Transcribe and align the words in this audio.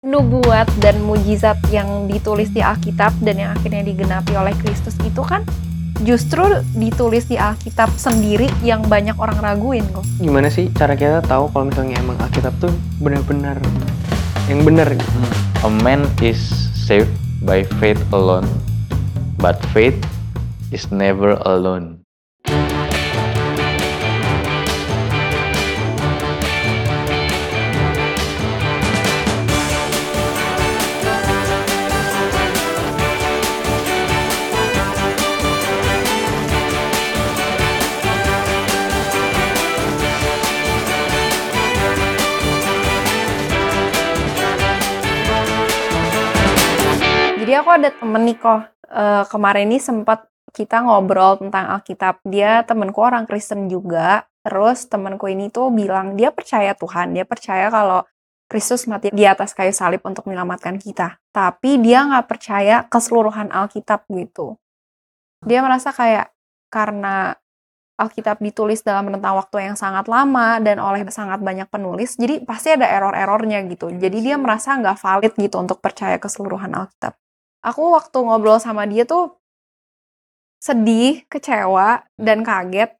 nubuat 0.00 0.64
dan 0.80 0.96
mujizat 1.04 1.60
yang 1.68 2.08
ditulis 2.08 2.48
di 2.56 2.64
Alkitab 2.64 3.12
dan 3.20 3.36
yang 3.36 3.50
akhirnya 3.52 3.84
digenapi 3.84 4.32
oleh 4.32 4.56
Kristus 4.56 4.96
itu 5.04 5.20
kan 5.20 5.44
justru 6.00 6.40
ditulis 6.72 7.28
di 7.28 7.36
Alkitab 7.36 7.92
sendiri 8.00 8.48
yang 8.64 8.80
banyak 8.88 9.12
orang 9.20 9.36
raguin 9.44 9.84
kok. 9.92 10.00
Gimana 10.16 10.48
sih 10.48 10.72
cara 10.72 10.96
kita 10.96 11.20
tahu 11.28 11.52
kalau 11.52 11.68
misalnya 11.68 12.00
emang 12.00 12.16
Alkitab 12.16 12.56
tuh 12.56 12.72
benar-benar 12.96 13.60
yang 14.48 14.64
benar 14.64 14.88
gitu? 14.88 15.20
A 15.60 15.68
man 15.68 16.08
is 16.24 16.40
saved 16.72 17.12
by 17.44 17.60
faith 17.76 18.00
alone, 18.16 18.48
but 19.36 19.60
faith 19.76 20.00
is 20.72 20.88
never 20.88 21.36
alone. 21.44 21.99
Aku 47.70 47.78
ada 47.86 47.94
temen 47.94 48.26
nih 48.26 48.34
kok 48.34 48.66
eh, 48.90 49.24
kemarin 49.30 49.70
ini 49.70 49.78
sempat 49.78 50.26
kita 50.50 50.82
ngobrol 50.82 51.38
tentang 51.38 51.78
Alkitab. 51.78 52.18
Dia 52.26 52.66
temenku 52.66 52.98
orang 52.98 53.30
Kristen 53.30 53.70
juga. 53.70 54.26
Terus 54.42 54.90
temenku 54.90 55.30
ini 55.30 55.54
tuh 55.54 55.70
bilang 55.70 56.18
dia 56.18 56.34
percaya 56.34 56.74
Tuhan, 56.74 57.14
dia 57.14 57.22
percaya 57.22 57.70
kalau 57.70 58.02
Kristus 58.50 58.90
mati 58.90 59.14
di 59.14 59.22
atas 59.22 59.54
kayu 59.54 59.70
salib 59.70 60.02
untuk 60.02 60.26
menyelamatkan 60.26 60.82
kita. 60.82 61.22
Tapi 61.30 61.78
dia 61.78 62.02
nggak 62.10 62.26
percaya 62.26 62.82
keseluruhan 62.90 63.54
Alkitab 63.54 64.02
gitu. 64.10 64.58
Dia 65.46 65.62
merasa 65.62 65.94
kayak 65.94 66.34
karena 66.74 67.38
Alkitab 68.02 68.42
ditulis 68.42 68.82
dalam 68.82 69.14
rentang 69.14 69.38
waktu 69.38 69.70
yang 69.70 69.76
sangat 69.78 70.10
lama 70.10 70.58
dan 70.58 70.82
oleh 70.82 71.06
sangat 71.12 71.38
banyak 71.38 71.70
penulis, 71.70 72.18
jadi 72.18 72.42
pasti 72.42 72.74
ada 72.74 72.90
error-errornya 72.90 73.62
gitu. 73.70 73.94
Jadi 73.94 74.18
dia 74.24 74.40
merasa 74.40 74.74
nggak 74.74 74.98
valid 74.98 75.32
gitu 75.38 75.60
untuk 75.62 75.78
percaya 75.78 76.18
keseluruhan 76.18 76.74
Alkitab. 76.74 77.14
Aku 77.60 77.92
waktu 77.92 78.16
ngobrol 78.16 78.56
sama 78.56 78.88
dia 78.88 79.04
tuh 79.04 79.36
sedih, 80.60 81.24
kecewa, 81.28 82.04
dan 82.16 82.44
kaget. 82.44 82.92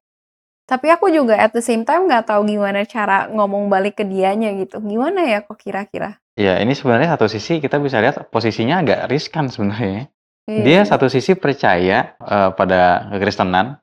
Tapi 0.65 0.87
aku 0.93 1.11
juga 1.11 1.35
at 1.35 1.51
the 1.51 1.65
same 1.65 1.83
time 1.83 2.07
nggak 2.07 2.31
tahu 2.31 2.47
gimana 2.47 2.87
cara 2.87 3.27
ngomong 3.27 3.67
balik 3.67 4.01
ke 4.01 4.05
dianya 4.07 4.55
gitu. 4.55 4.79
Gimana 4.81 5.27
ya 5.27 5.43
kok 5.43 5.59
kira-kira? 5.59 6.21
Ya, 6.39 6.57
ini 6.63 6.73
sebenarnya 6.73 7.19
satu 7.19 7.27
sisi 7.27 7.59
kita 7.59 7.77
bisa 7.83 7.99
lihat 8.01 8.31
posisinya 8.31 8.81
agak 8.81 9.11
riskan 9.11 9.51
sebenarnya. 9.51 10.09
Iya. 10.47 10.63
Dia 10.65 10.81
satu 10.87 11.11
sisi 11.11 11.35
percaya 11.37 12.17
eh, 12.17 12.51
pada 12.55 13.11
kekristenan, 13.13 13.83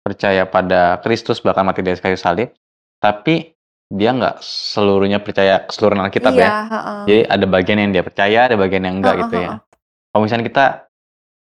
percaya 0.00 0.46
pada 0.46 1.02
Kristus 1.02 1.42
bahkan 1.42 1.66
mati 1.66 1.82
di 1.82 1.92
kayu 1.98 2.16
salib, 2.16 2.54
tapi 3.02 3.52
dia 3.90 4.14
nggak 4.14 4.38
seluruhnya 4.40 5.18
percaya 5.18 5.66
keseluruhan 5.66 6.06
Alkitab 6.06 6.30
iya, 6.38 6.46
ya. 6.46 6.50
heeh. 6.70 7.00
Jadi 7.10 7.22
ada 7.26 7.46
bagian 7.50 7.78
yang 7.82 7.90
dia 7.90 8.04
percaya, 8.06 8.38
ada 8.46 8.54
bagian 8.54 8.86
yang 8.86 9.02
enggak 9.02 9.14
Heeh, 9.18 9.22
gitu 9.26 9.36
ya. 9.42 9.50
Kalau 10.10 10.22
misalnya 10.26 10.46
kita 10.46 10.66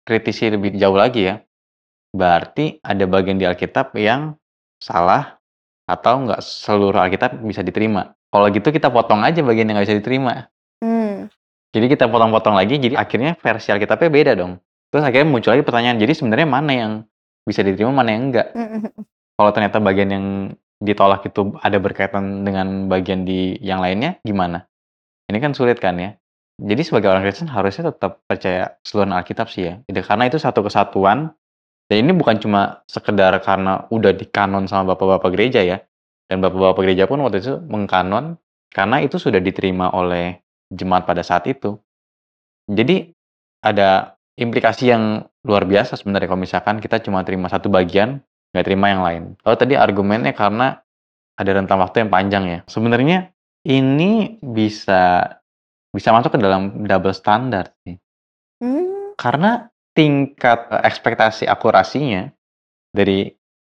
kritisi 0.03 0.51
lebih 0.51 0.75
jauh 0.75 0.99
lagi 0.99 1.31
ya, 1.31 1.39
berarti 2.11 2.83
ada 2.83 3.05
bagian 3.07 3.39
di 3.39 3.47
Alkitab 3.47 3.95
yang 3.95 4.35
salah 4.83 5.39
atau 5.87 6.27
nggak 6.27 6.41
seluruh 6.43 6.99
Alkitab 6.99 7.39
bisa 7.45 7.63
diterima. 7.63 8.13
Kalau 8.29 8.47
gitu 8.53 8.69
kita 8.69 8.93
potong 8.93 9.25
aja 9.25 9.41
bagian 9.41 9.71
yang 9.71 9.81
nggak 9.81 9.87
bisa 9.89 9.99
diterima. 10.01 10.51
Hmm. 10.85 11.33
Jadi 11.73 11.87
kita 11.93 12.09
potong-potong 12.09 12.57
lagi, 12.57 12.81
jadi 12.81 12.97
akhirnya 12.97 13.37
versi 13.37 13.69
Alkitabnya 13.73 14.11
beda 14.11 14.33
dong. 14.37 14.61
Terus 14.89 15.05
akhirnya 15.05 15.29
muncul 15.29 15.53
lagi 15.53 15.65
pertanyaan, 15.65 16.01
jadi 16.01 16.13
sebenarnya 16.17 16.49
mana 16.49 16.73
yang 16.73 16.93
bisa 17.45 17.61
diterima, 17.61 17.93
mana 17.93 18.11
yang 18.17 18.33
enggak? 18.33 18.49
Mm-mm. 18.57 18.89
Kalau 19.37 19.51
ternyata 19.53 19.77
bagian 19.81 20.11
yang 20.13 20.27
ditolak 20.81 21.29
itu 21.29 21.53
ada 21.61 21.77
berkaitan 21.77 22.45
dengan 22.45 22.89
bagian 22.89 23.29
di 23.29 23.61
yang 23.61 23.85
lainnya, 23.85 24.17
gimana? 24.25 24.65
Ini 25.29 25.39
kan 25.45 25.53
sulit 25.53 25.77
kan 25.77 26.01
ya? 26.01 26.17
Jadi 26.59 26.83
sebagai 26.83 27.15
orang 27.15 27.23
Kristen 27.23 27.47
harusnya 27.47 27.95
tetap 27.95 28.27
percaya 28.27 28.75
seluruh 28.83 29.15
Alkitab 29.15 29.47
sih 29.47 29.71
ya. 29.71 29.75
Jadi 29.87 30.01
karena 30.03 30.27
itu 30.27 30.43
satu 30.43 30.67
kesatuan, 30.67 31.31
dan 31.87 31.97
ini 32.03 32.11
bukan 32.11 32.43
cuma 32.43 32.83
sekedar 32.91 33.31
karena 33.47 33.87
udah 33.95 34.11
dikanon 34.11 34.67
sama 34.67 34.95
bapak-bapak 34.95 35.31
gereja 35.39 35.63
ya. 35.63 35.79
Dan 36.27 36.43
bapak-bapak 36.43 36.83
gereja 36.83 37.07
pun 37.07 37.23
waktu 37.23 37.41
itu 37.41 37.55
mengkanon, 37.63 38.37
karena 38.75 39.01
itu 39.01 39.17
sudah 39.23 39.39
diterima 39.39 39.95
oleh 39.95 40.43
jemaat 40.75 41.07
pada 41.07 41.23
saat 41.23 41.47
itu. 41.47 41.79
Jadi 42.69 43.15
ada 43.65 44.19
implikasi 44.37 44.91
yang 44.93 45.25
luar 45.47 45.65
biasa 45.65 45.97
sebenarnya 45.97 46.29
kalau 46.29 46.43
misalkan 46.43 46.77
kita 46.83 47.01
cuma 47.01 47.25
terima 47.25 47.49
satu 47.49 47.73
bagian, 47.73 48.21
nggak 48.53 48.67
terima 48.67 48.87
yang 48.93 49.03
lain. 49.07 49.23
Kalau 49.41 49.57
tadi 49.57 49.79
argumennya 49.79 50.35
karena 50.35 50.83
ada 51.39 51.51
rentang 51.55 51.79
waktu 51.81 52.05
yang 52.05 52.11
panjang 52.11 52.45
ya. 52.51 52.59
Sebenarnya 52.67 53.31
ini 53.65 54.37
bisa 54.43 55.38
bisa 55.93 56.13
masuk 56.13 56.37
ke 56.37 56.39
dalam 56.41 56.85
double 56.85 57.17
standard 57.17 57.73
sih. 57.85 57.97
Hmm. 58.61 59.15
Karena 59.17 59.67
tingkat 59.97 60.71
eh, 60.71 60.83
ekspektasi 60.87 61.49
akurasinya 61.49 62.31
dari 62.93 63.33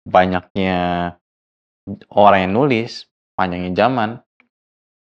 banyaknya 0.05 1.13
orang 2.13 2.39
yang 2.47 2.53
nulis, 2.53 3.09
panjangnya 3.33 3.73
zaman, 3.73 4.21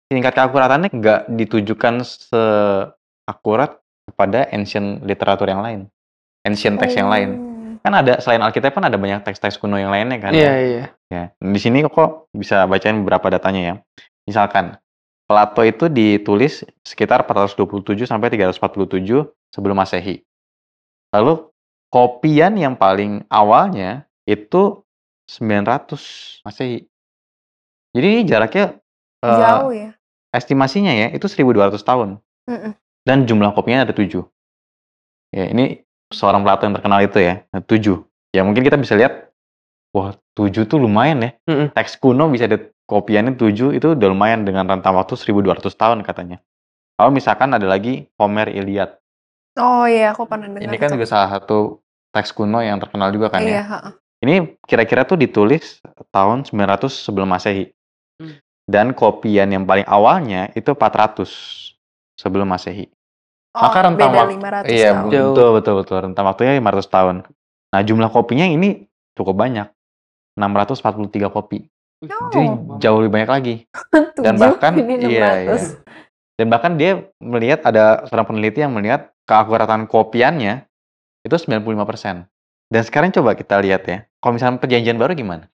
tingkat 0.10 0.34
keakuratannya 0.38 0.90
nggak 0.90 1.22
ditujukan 1.34 2.02
seakurat 2.06 3.82
kepada 4.10 4.50
ancient 4.50 5.06
literatur 5.06 5.50
yang 5.50 5.62
lain, 5.62 5.80
ancient 6.46 6.82
text 6.82 6.98
yang 6.98 7.10
lain. 7.10 7.30
Oh. 7.38 7.48
Kan 7.80 7.96
ada 7.96 8.20
selain 8.20 8.44
Alkitab 8.44 8.76
kan 8.76 8.92
ada 8.92 9.00
banyak 9.00 9.24
teks-teks 9.24 9.56
kuno 9.56 9.80
yang 9.80 9.94
lainnya 9.94 10.20
kan. 10.20 10.36
Iya, 10.36 10.52
ya. 10.52 10.58
iya. 10.60 10.86
Ya, 11.10 11.24
di 11.42 11.60
sini 11.62 11.82
kok 11.88 12.30
bisa 12.36 12.70
bacain 12.70 13.02
beberapa 13.02 13.34
datanya 13.34 13.62
ya. 13.62 13.74
Misalkan 14.30 14.78
Plato 15.30 15.62
itu 15.62 15.86
ditulis 15.94 16.66
sekitar 16.82 17.22
427 17.22 18.10
sampai 18.10 18.34
347 18.34 19.30
sebelum 19.54 19.78
Masehi. 19.78 20.26
Lalu 21.14 21.54
kopian 21.94 22.58
yang 22.58 22.74
paling 22.74 23.22
awalnya 23.30 24.10
itu 24.26 24.82
900 25.30 26.42
Masehi. 26.42 26.90
Jadi 27.94 28.08
ini 28.10 28.22
jaraknya 28.26 28.82
eh, 29.22 29.38
Jauh 29.38 29.70
ya. 29.70 29.94
estimasinya 30.34 30.94
ya 30.98 31.14
itu 31.14 31.30
1200 31.30 31.78
tahun 31.78 32.18
Mm-mm. 32.50 32.74
dan 33.06 33.18
jumlah 33.30 33.54
kopinya 33.54 33.86
ada 33.86 33.94
7. 33.94 34.26
Ya, 35.30 35.46
ini 35.46 35.86
seorang 36.10 36.42
Plato 36.42 36.66
yang 36.66 36.74
terkenal 36.74 37.06
itu 37.06 37.22
ya, 37.22 37.46
7. 37.54 38.02
Ya 38.34 38.42
mungkin 38.42 38.66
kita 38.66 38.82
bisa 38.82 38.98
lihat 38.98 39.30
wah 39.94 40.18
7 40.40 40.64
tuh 40.64 40.80
lumayan 40.80 41.20
ya 41.20 41.32
Mm-mm. 41.44 41.76
teks 41.76 42.00
kuno 42.00 42.32
bisa 42.32 42.48
ada 42.48 42.56
kopiannya 42.88 43.36
7 43.36 43.76
itu 43.76 43.88
udah 43.92 44.08
lumayan 44.08 44.42
dengan 44.42 44.64
rentang 44.66 44.96
waktu 44.96 45.14
1200 45.14 45.60
tahun 45.70 46.00
katanya. 46.02 46.40
Kalau 46.96 47.12
misalkan 47.12 47.52
ada 47.52 47.64
lagi 47.64 48.08
Homer 48.16 48.48
Iliad. 48.50 48.96
Oh 49.56 49.84
iya, 49.84 50.12
aku 50.12 50.24
pernah 50.24 50.48
dengar. 50.48 50.64
Ini 50.64 50.76
kan 50.76 50.90
juga 50.90 51.04
salah 51.04 51.30
satu 51.30 51.84
teks 52.10 52.32
kuno 52.32 52.60
yang 52.60 52.80
terkenal 52.80 53.12
juga 53.12 53.28
kan 53.30 53.40
Iya, 53.40 53.52
ya. 53.52 53.64
heeh. 53.68 53.94
Ini 54.20 54.36
kira-kira 54.64 55.04
tuh 55.04 55.16
ditulis 55.16 55.80
tahun 56.10 56.44
900 56.44 56.92
sebelum 56.92 57.28
Masehi. 57.28 57.72
Hmm. 58.18 58.36
Dan 58.64 58.92
kopian 58.92 59.48
yang 59.48 59.64
paling 59.64 59.86
awalnya 59.86 60.52
itu 60.54 60.72
400 60.72 61.76
sebelum 62.16 62.46
Masehi. 62.46 62.92
Oh, 63.50 63.66
Maka 63.66 63.80
rentang 63.82 64.12
beda 64.12 64.20
wak- 64.20 64.30
500 64.30 64.70
Iya, 64.70 64.90
tahun. 64.94 65.08
Betul 65.10 65.50
betul 65.56 65.74
betul. 65.80 65.98
Rentang 66.04 66.26
waktunya 66.26 66.54
500 66.60 66.86
tahun. 66.88 67.16
Nah, 67.70 67.82
jumlah 67.82 68.10
kopinya 68.10 68.46
ini 68.46 68.86
cukup 69.16 69.36
banyak. 69.36 69.68
643 70.40 71.28
kopi. 71.28 71.68
Jadi 72.00 72.48
Oh, 72.48 72.80
jauh 72.80 73.04
lebih 73.04 73.20
banyak 73.20 73.32
lagi. 73.32 73.56
dan 74.24 74.40
bahkan 74.40 74.72
iya, 75.04 75.44
600. 75.44 75.52
iya. 75.52 75.56
Dan 76.40 76.48
bahkan 76.48 76.80
dia 76.80 77.04
melihat 77.20 77.68
ada 77.68 78.08
seorang 78.08 78.32
peneliti 78.32 78.64
yang 78.64 78.72
melihat 78.72 79.12
keakuratan 79.28 79.92
kopiannya 79.92 80.64
itu 81.28 81.36
95%. 81.36 82.24
Dan 82.72 82.82
sekarang 82.88 83.12
coba 83.12 83.36
kita 83.36 83.60
lihat 83.60 83.84
ya. 83.84 84.08
Kalau 84.24 84.40
misalnya 84.40 84.64
perjanjian 84.64 84.96
baru 84.96 85.12
gimana? 85.20 85.52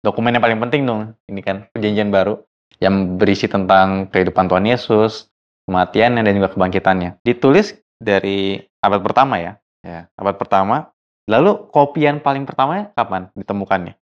Dokumen 0.00 0.32
yang 0.32 0.40
paling 0.40 0.60
penting 0.64 0.88
dong. 0.88 1.12
Ini 1.28 1.40
kan 1.44 1.56
perjanjian 1.76 2.08
baru 2.08 2.40
yang 2.80 3.20
berisi 3.20 3.44
tentang 3.44 4.08
kehidupan 4.08 4.48
Tuhan 4.48 4.64
Yesus, 4.64 5.28
kematiannya 5.68 6.24
dan 6.24 6.32
juga 6.32 6.48
kebangkitannya. 6.56 7.20
Ditulis 7.20 7.76
dari 8.00 8.56
abad 8.80 9.00
pertama 9.04 9.36
ya. 9.36 9.52
Ya, 9.84 10.08
abad 10.16 10.40
pertama. 10.40 10.93
Lalu 11.24 11.72
kopian 11.72 12.20
paling 12.20 12.44
pertamanya 12.44 12.92
kapan 12.92 13.32
ditemukannya? 13.32 13.96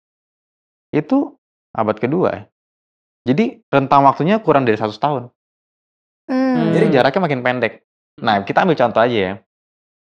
Itu 0.95 1.35
abad 1.75 1.97
kedua. 1.99 2.29
ya. 2.31 2.41
Jadi 3.27 3.61
rentang 3.67 4.07
waktunya 4.07 4.39
kurang 4.39 4.63
dari 4.63 4.79
100 4.79 4.95
tahun. 4.95 5.23
Hmm. 6.31 6.71
Jadi 6.71 6.95
jaraknya 6.95 7.21
makin 7.25 7.41
pendek. 7.43 7.83
Nah, 8.23 8.41
kita 8.43 8.63
ambil 8.63 8.79
contoh 8.79 9.01
aja 9.03 9.17
ya. 9.17 9.33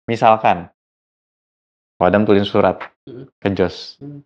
Misalkan, 0.07 0.71
Wadam 2.01 2.25
tulis 2.25 2.49
surat 2.49 2.81
Hmm. 3.05 3.25
ke 3.41 3.49
Jos. 3.53 3.97
Hmm. 4.01 4.21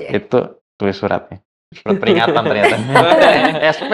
Iya. 0.00 0.20
Itu 0.20 0.38
tulis 0.76 0.96
suratnya. 0.96 1.40
Surat 1.72 1.96
peringatan 2.00 2.42
ternyata. 2.44 2.76
SP. 3.76 3.92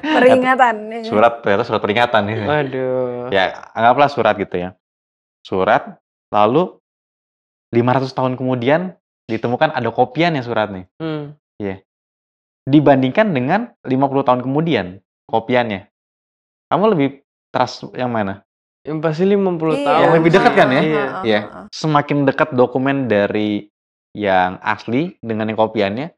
Peringatan. 0.00 0.74
Surat 1.04 1.40
ternyata 1.44 1.64
surat 1.64 1.80
peringatan. 1.80 2.22
Waduh. 2.28 3.28
Ya, 3.28 3.72
anggaplah 3.72 4.08
surat 4.08 4.36
gitu 4.36 4.56
ya. 4.56 4.70
Surat, 5.44 6.00
lalu 6.28 6.79
500 7.70 8.10
tahun 8.12 8.32
kemudian 8.34 8.94
ditemukan 9.30 9.70
ada 9.70 9.88
kopiannya 9.94 10.42
surat 10.42 10.68
nih. 10.70 10.86
Hmm. 10.98 11.38
Dibandingkan 12.66 13.32
dengan 13.32 13.72
50 13.82 14.26
tahun 14.26 14.40
kemudian 14.44 14.86
kopiannya. 15.26 15.88
Kamu 16.70 16.84
lebih 16.94 17.24
trust 17.50 17.90
yang 17.96 18.12
mana? 18.14 18.46
Yang 18.86 18.98
pasti 19.02 19.24
50 19.26 19.74
Iya. 19.74 19.86
tahun. 19.86 20.00
Yang 20.06 20.12
lebih 20.20 20.30
dekat 20.30 20.52
kan 20.54 20.68
ya? 20.70 20.82
Iya. 20.82 21.04
Iya. 21.24 21.40
heeh. 21.46 21.64
Semakin 21.74 22.18
dekat 22.24 22.48
dokumen 22.54 23.10
dari 23.10 23.66
yang 24.14 24.58
asli 24.62 25.14
dengan 25.22 25.46
yang 25.50 25.58
kopiannya, 25.58 26.10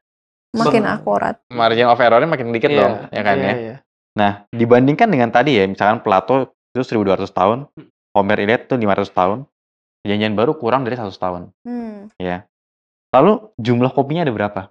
Makin 0.57 0.85
akurat. 0.85 1.37
margin 1.49 1.85
of 1.89 1.97
error-nya 2.01 2.25
makin 2.25 2.49
dikit 2.49 2.69
Iya, 2.73 2.79
dong, 2.81 2.93
ya 3.13 3.21
kan 3.21 3.35
iya, 3.37 3.45
ya? 3.45 3.53
iya. 3.57 3.75
Nah, 4.17 4.31
dibandingkan 4.49 5.09
dengan 5.09 5.29
tadi 5.29 5.57
ya, 5.57 5.65
misalkan 5.65 6.01
Plato 6.01 6.53
itu 6.73 6.81
1200 6.81 7.29
tahun, 7.33 7.69
Homer 8.17 8.37
Iliad 8.41 8.65
itu 8.65 8.73
500 8.77 9.13
tahun, 9.13 9.45
perjanjian 10.03 10.35
baru 10.35 10.59
kurang 10.59 10.83
dari 10.83 10.99
100 10.99 11.15
tahun, 11.15 11.41
Hmm. 11.63 12.11
ya. 12.19 12.43
Lalu 13.15 13.55
jumlah 13.55 13.95
kopinya 13.95 14.27
ada 14.27 14.33
berapa? 14.35 14.61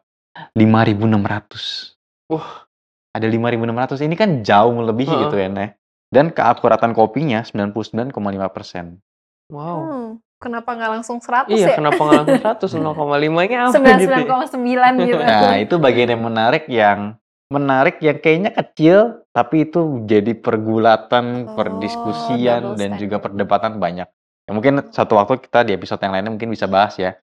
5.600. 0.53 1.97
Wah. 2.29 2.69
Ada 3.13 3.29
5.600. 3.29 4.01
Ini 4.01 4.17
kan 4.17 4.41
jauh 4.41 4.73
melebihi 4.73 5.09
Heeh. 5.09 5.23
gitu 5.27 5.37
ya, 5.37 5.49
Neh. 5.49 5.71
Dan 6.13 6.29
keakuratan 6.29 6.93
kopinya 6.93 7.41
99,5%. 7.45 9.01
Wow. 9.49 9.79
Hmm. 9.81 10.09
Kenapa 10.43 10.75
nggak 10.75 10.91
langsung 11.01 11.23
100 11.23 11.55
Iya, 11.55 11.71
ya? 11.71 11.77
kenapa 11.79 12.01
nggak 12.03 12.19
langsung 12.27 12.43
100? 12.51 12.71
0,5-nya 12.75 13.59
apa 13.63 13.79
gitu 13.79 14.11
ya? 14.11 14.27
99,9 14.51 15.07
gitu. 15.07 15.23
Nah, 15.23 15.55
itu 15.57 15.75
bagian 15.79 16.09
yang 16.19 16.23
menarik 16.25 16.65
yang 16.67 16.99
menarik 17.47 18.01
yang 18.01 18.19
kayaknya 18.19 18.51
kecil 18.51 19.23
tapi 19.31 19.69
itu 19.71 20.03
jadi 20.03 20.33
pergulatan, 20.35 21.47
Oh, 21.47 21.55
perdiskusian 21.55 22.75
dan 22.75 22.91
juga 22.99 23.21
perdebatan 23.21 23.77
banyak. 23.79 24.09
Ya, 24.43 24.51
mungkin 24.53 24.73
satu 24.91 25.15
waktu 25.17 25.39
kita 25.39 25.63
di 25.63 25.73
episode 25.75 26.03
yang 26.03 26.13
lainnya 26.13 26.33
mungkin 26.35 26.51
bisa 26.51 26.67
bahas 26.67 26.99
ya. 26.99 27.15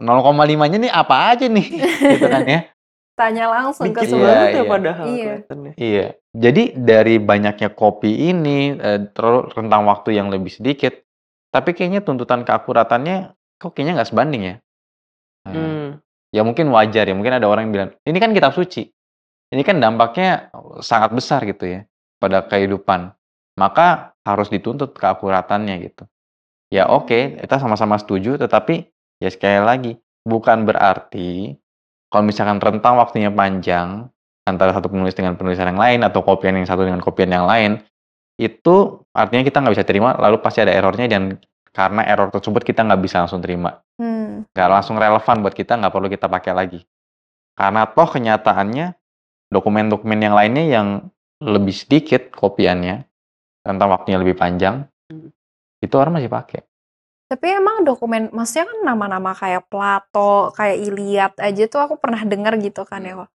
0,5-nya 0.00 0.78
nih 0.88 0.92
apa 0.92 1.36
aja 1.36 1.44
nih 1.44 1.66
gitu 2.16 2.26
kan 2.26 2.44
ya. 2.48 2.60
Tanya 3.16 3.52
langsung 3.52 3.92
ke 3.92 4.00
Dikit 4.00 4.16
Iya, 4.16 4.24
banget 4.24 4.48
ya 4.48 4.56
iya. 4.56 4.64
padahal 4.64 5.06
Iya. 5.12 5.34
Iya. 5.76 6.06
Jadi 6.32 6.62
dari 6.72 7.14
banyaknya 7.20 7.68
kopi 7.68 8.32
ini 8.32 8.80
eh, 8.80 9.00
terus 9.12 9.52
rentang 9.52 9.84
waktu 9.84 10.16
yang 10.16 10.32
lebih 10.32 10.48
sedikit, 10.48 10.96
tapi 11.52 11.76
kayaknya 11.76 12.00
tuntutan 12.00 12.48
keakuratannya 12.48 13.36
kok 13.60 13.76
kayaknya 13.76 14.00
nggak 14.00 14.08
sebanding 14.08 14.42
ya. 14.42 14.54
Nah, 15.44 15.52
Hmm. 15.52 15.88
ya 16.32 16.44
mungkin 16.44 16.68
wajar 16.68 17.04
ya 17.04 17.12
mungkin 17.16 17.36
ada 17.36 17.48
orang 17.48 17.68
yang 17.68 17.72
bilang 17.72 17.90
ini 18.04 18.18
kan 18.20 18.30
kitab 18.30 18.52
suci 18.52 18.92
ini 19.50 19.62
kan 19.64 19.80
dampaknya 19.80 20.52
sangat 20.84 21.16
besar 21.16 21.42
gitu 21.48 21.64
ya 21.64 21.80
pada 22.20 22.44
kehidupan 22.44 23.10
maka 23.56 24.12
harus 24.22 24.46
dituntut 24.46 24.92
keakuratannya 24.94 25.74
gitu 25.80 26.04
ya 26.70 26.88
oke 26.88 27.42
kita 27.42 27.58
sama-sama 27.58 27.98
setuju 28.00 28.38
tetapi 28.40 28.86
ya 29.18 29.28
sekali 29.28 29.60
lagi 29.60 29.92
bukan 30.24 30.64
berarti 30.64 31.58
kalau 32.10 32.24
misalkan 32.26 32.58
rentang 32.58 32.98
waktunya 32.98 33.30
panjang 33.30 34.06
antara 34.46 34.74
satu 34.74 34.90
penulis 34.90 35.14
dengan 35.14 35.36
penulisan 35.36 35.70
yang 35.74 35.80
lain 35.80 36.00
atau 36.06 36.22
kopian 36.22 36.58
yang 36.58 36.66
satu 36.66 36.86
dengan 36.86 37.02
kopian 37.02 37.30
yang 37.30 37.46
lain 37.46 37.82
itu 38.40 39.04
artinya 39.12 39.44
kita 39.44 39.60
nggak 39.60 39.74
bisa 39.76 39.86
terima 39.86 40.16
lalu 40.16 40.40
pasti 40.40 40.64
ada 40.64 40.72
errornya 40.72 41.06
dan 41.10 41.36
karena 41.70 42.02
error 42.08 42.32
tersebut 42.32 42.64
kita 42.66 42.82
nggak 42.82 43.00
bisa 43.02 43.22
langsung 43.22 43.44
terima 43.44 43.78
Hmm. 44.00 44.48
nggak 44.56 44.70
langsung 44.72 44.96
relevan 44.96 45.44
buat 45.44 45.52
kita, 45.52 45.76
nggak 45.76 45.92
perlu 45.92 46.08
kita 46.08 46.24
pakai 46.24 46.56
lagi. 46.56 46.80
Karena 47.52 47.84
toh 47.84 48.08
kenyataannya 48.08 48.96
dokumen-dokumen 49.52 50.16
yang 50.24 50.32
lainnya 50.32 50.64
yang 50.64 50.88
lebih 51.44 51.76
sedikit 51.76 52.32
kopiannya, 52.32 53.04
tentang 53.60 53.88
waktunya 53.92 54.16
lebih 54.16 54.40
panjang, 54.40 54.88
itu 55.80 55.94
orang 55.96 56.20
masih 56.20 56.30
pakai. 56.30 56.60
Tapi 57.30 57.46
emang 57.46 57.86
dokumen, 57.86 58.26
maksudnya 58.34 58.66
kan 58.66 58.78
nama-nama 58.82 59.30
kayak 59.32 59.70
Plato, 59.70 60.50
kayak 60.50 60.76
Iliad 60.82 61.32
aja 61.38 61.64
tuh 61.70 61.80
aku 61.80 61.94
pernah 61.96 62.26
dengar 62.26 62.58
gitu 62.58 62.82
kan 62.82 63.06
ya. 63.06 63.22
kok. 63.22 63.30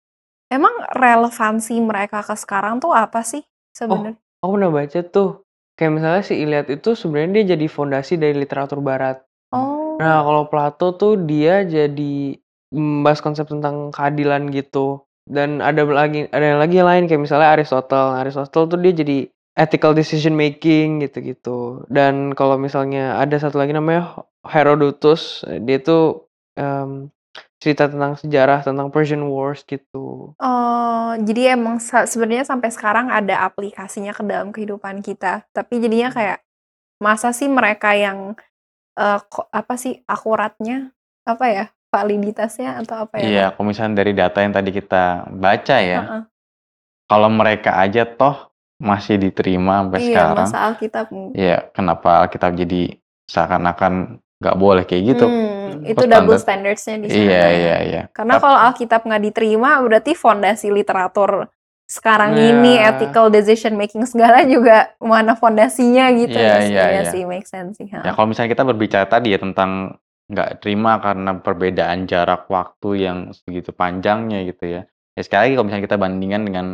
Emang 0.49 0.73
relevansi 0.97 1.77
mereka 1.81 2.25
ke 2.25 2.33
sekarang 2.37 2.81
tuh 2.81 2.93
apa 2.97 3.21
sih 3.21 3.44
sebenarnya? 3.77 4.17
Aku 4.41 4.56
pernah 4.56 4.73
baca 4.73 5.00
tuh, 5.05 5.44
kayak 5.77 5.93
misalnya 5.93 6.23
si 6.25 6.35
Iliad 6.41 6.73
itu 6.73 6.97
sebenarnya 6.97 7.31
dia 7.41 7.44
jadi 7.56 7.67
fondasi 7.69 8.17
dari 8.17 8.33
literatur 8.37 8.81
barat. 8.81 9.21
Oh, 9.53 10.00
Nah, 10.00 10.25
kalau 10.25 10.49
Plato 10.49 10.97
tuh 10.97 11.21
dia 11.21 11.61
jadi 11.62 12.37
membahas 12.73 13.21
konsep 13.21 13.44
tentang 13.44 13.93
keadilan 13.93 14.49
gitu. 14.49 15.05
Dan 15.29 15.61
ada 15.62 15.85
lagi 15.87 16.27
ada 16.33 16.44
yang 16.56 16.59
lagi 16.59 16.75
yang 16.81 16.89
lain 16.89 17.05
kayak 17.06 17.23
misalnya 17.23 17.55
Aristotle. 17.55 18.17
Nah, 18.17 18.25
Aristotle 18.25 18.67
tuh 18.67 18.79
dia 18.81 18.93
jadi 18.97 19.29
ethical 19.53 19.93
decision 19.93 20.33
making 20.37 21.05
gitu-gitu. 21.05 21.85
Dan 21.93 22.33
kalau 22.33 22.57
misalnya 22.57 23.21
ada 23.21 23.37
satu 23.37 23.61
lagi 23.61 23.77
namanya 23.77 24.25
Herodotus, 24.43 25.45
dia 25.65 25.79
tuh 25.79 26.27
em, 26.57 27.13
cerita 27.61 27.87
tentang 27.87 28.19
sejarah 28.19 28.65
tentang 28.65 28.89
Persian 28.91 29.25
Wars 29.29 29.63
gitu. 29.65 30.35
Oh, 30.41 31.11
jadi 31.23 31.55
emang 31.55 31.79
sebenarnya 31.81 32.49
sampai 32.49 32.73
sekarang 32.73 33.13
ada 33.13 33.45
aplikasinya 33.47 34.17
ke 34.17 34.25
dalam 34.25 34.51
kehidupan 34.51 35.05
kita. 35.05 35.47
Tapi 35.55 35.79
jadinya 35.79 36.11
kayak 36.11 36.43
masa 36.99 37.31
sih 37.35 37.47
mereka 37.51 37.95
yang 37.95 38.35
ko- 39.29 39.49
apa 39.51 39.75
sih 39.81 40.01
akuratnya 40.05 40.93
apa 41.25 41.47
ya 41.49 41.65
validitasnya 41.93 42.83
atau 42.83 43.05
apa 43.05 43.21
ya? 43.21 43.27
Iya, 43.29 43.45
kalau 43.53 43.67
misalnya 43.69 43.95
dari 44.01 44.13
data 44.17 44.39
yang 44.41 44.55
tadi 44.57 44.71
kita 44.73 45.29
baca 45.29 45.77
ya, 45.81 46.01
Heeh. 46.09 46.23
kalau 47.07 47.29
mereka 47.29 47.77
aja 47.77 48.09
toh 48.09 48.52
masih 48.82 49.14
diterima 49.17 49.87
sampai 49.87 50.00
Iya, 50.02 50.08
sekarang, 50.11 50.37
masa 50.43 50.58
Alkitab. 50.67 51.05
ya 51.32 51.56
kenapa 51.70 52.26
Alkitab 52.26 52.50
jadi 52.58 52.82
seakan-akan 53.31 53.93
nggak 54.43 54.56
boleh 54.58 54.82
kayak 54.82 55.02
gitu? 55.06 55.25
Hmm, 55.25 55.87
itu 55.87 56.02
Kok 56.02 56.11
double 56.11 56.34
standar? 56.34 56.75
standards-nya 56.75 56.96
di 56.99 57.06
sana. 57.06 57.23
Iya, 57.23 57.31
ya. 57.38 57.46
iya, 57.55 57.76
iya. 57.87 58.02
Karena 58.11 58.43
kalau 58.43 58.58
Alkitab 58.58 59.06
nggak 59.06 59.23
diterima, 59.23 59.79
berarti 59.81 60.12
fondasi 60.12 60.69
literatur 60.69 61.46
sekarang 61.87 62.34
Nah. 62.34 62.43
ini 62.43 62.73
ethical 62.75 63.29
decision 63.29 63.76
making 63.76 64.02
segala 64.02 64.43
juga 64.43 64.96
mana 64.99 65.37
fondasinya 65.37 66.08
gitu 66.11 66.34
Iya, 66.34 66.49
ya 66.49 66.58
iya, 66.64 66.84
ya 66.88 67.02
iya. 67.06 67.12
sih 67.12 67.23
make 67.23 67.46
sense 67.46 67.79
sih. 67.79 67.87
Ya 67.87 68.11
kalau 68.11 68.26
misalnya 68.26 68.50
kita 68.50 68.64
berbicara 68.64 69.06
tadi 69.06 69.31
ya 69.31 69.38
tentang 69.38 70.00
nggak 70.26 70.64
terima 70.64 70.96
karena 70.99 71.37
perbedaan 71.37 72.08
jarak 72.08 72.49
waktu 72.49 72.88
yang 72.99 73.19
segitu 73.31 73.70
panjangnya 73.70 74.43
gitu 74.49 74.64
ya. 74.67 74.82
Ya 75.12 75.23
sekali 75.23 75.40
lagi 75.46 75.55
kalau 75.55 75.67
misalnya 75.69 75.84
kita 75.87 75.99
bandingkan 76.00 76.43
dengan 76.43 76.67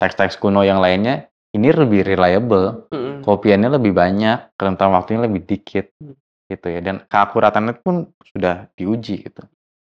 teks-teks 0.00 0.40
kuno 0.40 0.64
yang 0.64 0.80
lainnya, 0.80 1.28
ini 1.52 1.68
lebih 1.68 2.00
reliable, 2.08 2.88
Mm-mm. 2.88 3.20
kopiannya 3.22 3.76
lebih 3.76 3.92
banyak, 3.92 4.56
rentang 4.56 4.96
waktunya 4.96 5.28
lebih 5.28 5.44
dikit 5.44 5.92
Hmm. 6.00 6.16
gitu 6.48 6.66
ya. 6.68 6.80
Dan 6.80 7.04
keakuratannya 7.08 7.80
pun 7.84 8.08
sudah 8.32 8.72
diuji 8.76 9.28
gitu. 9.28 9.44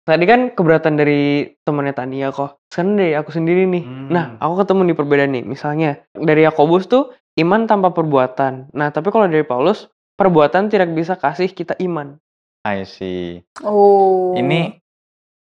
Tadi 0.05 0.25
kan 0.29 0.53
keberatan 0.53 1.01
dari 1.01 1.49
temannya 1.65 1.97
Tania 1.97 2.29
kok. 2.29 2.61
Sekarang 2.69 3.01
dari 3.01 3.17
aku 3.17 3.33
sendiri 3.33 3.65
nih. 3.65 3.85
Hmm. 3.87 4.09
Nah, 4.13 4.25
aku 4.37 4.61
ketemu 4.61 4.81
nih 4.93 4.97
perbedaan 4.99 5.31
nih. 5.33 5.45
Misalnya 5.49 5.91
dari 6.13 6.45
Yakobus 6.45 6.91
tuh 6.91 7.15
iman 7.41 7.65
tanpa 7.65 7.89
perbuatan. 7.95 8.75
Nah, 8.77 8.93
tapi 8.93 9.09
kalau 9.09 9.25
dari 9.31 9.47
Paulus 9.49 9.89
perbuatan 10.21 10.69
tidak 10.69 10.93
bisa 10.93 11.17
kasih 11.17 11.49
kita 11.51 11.75
iman. 11.81 12.21
I 12.69 12.85
see. 12.85 13.41
Oh. 13.65 14.37
Ini 14.37 14.77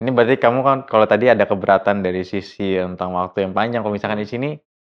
ini 0.03 0.11
berarti 0.11 0.37
kamu 0.37 0.61
kan 0.67 0.79
kalau 0.85 1.07
tadi 1.07 1.31
ada 1.31 1.47
keberatan 1.47 2.03
dari 2.03 2.27
sisi 2.27 2.77
tentang 2.77 3.15
waktu 3.17 3.49
yang 3.49 3.57
panjang. 3.57 3.81
Kalau 3.81 3.95
misalkan 3.95 4.21
di 4.21 4.29
sini 4.29 4.51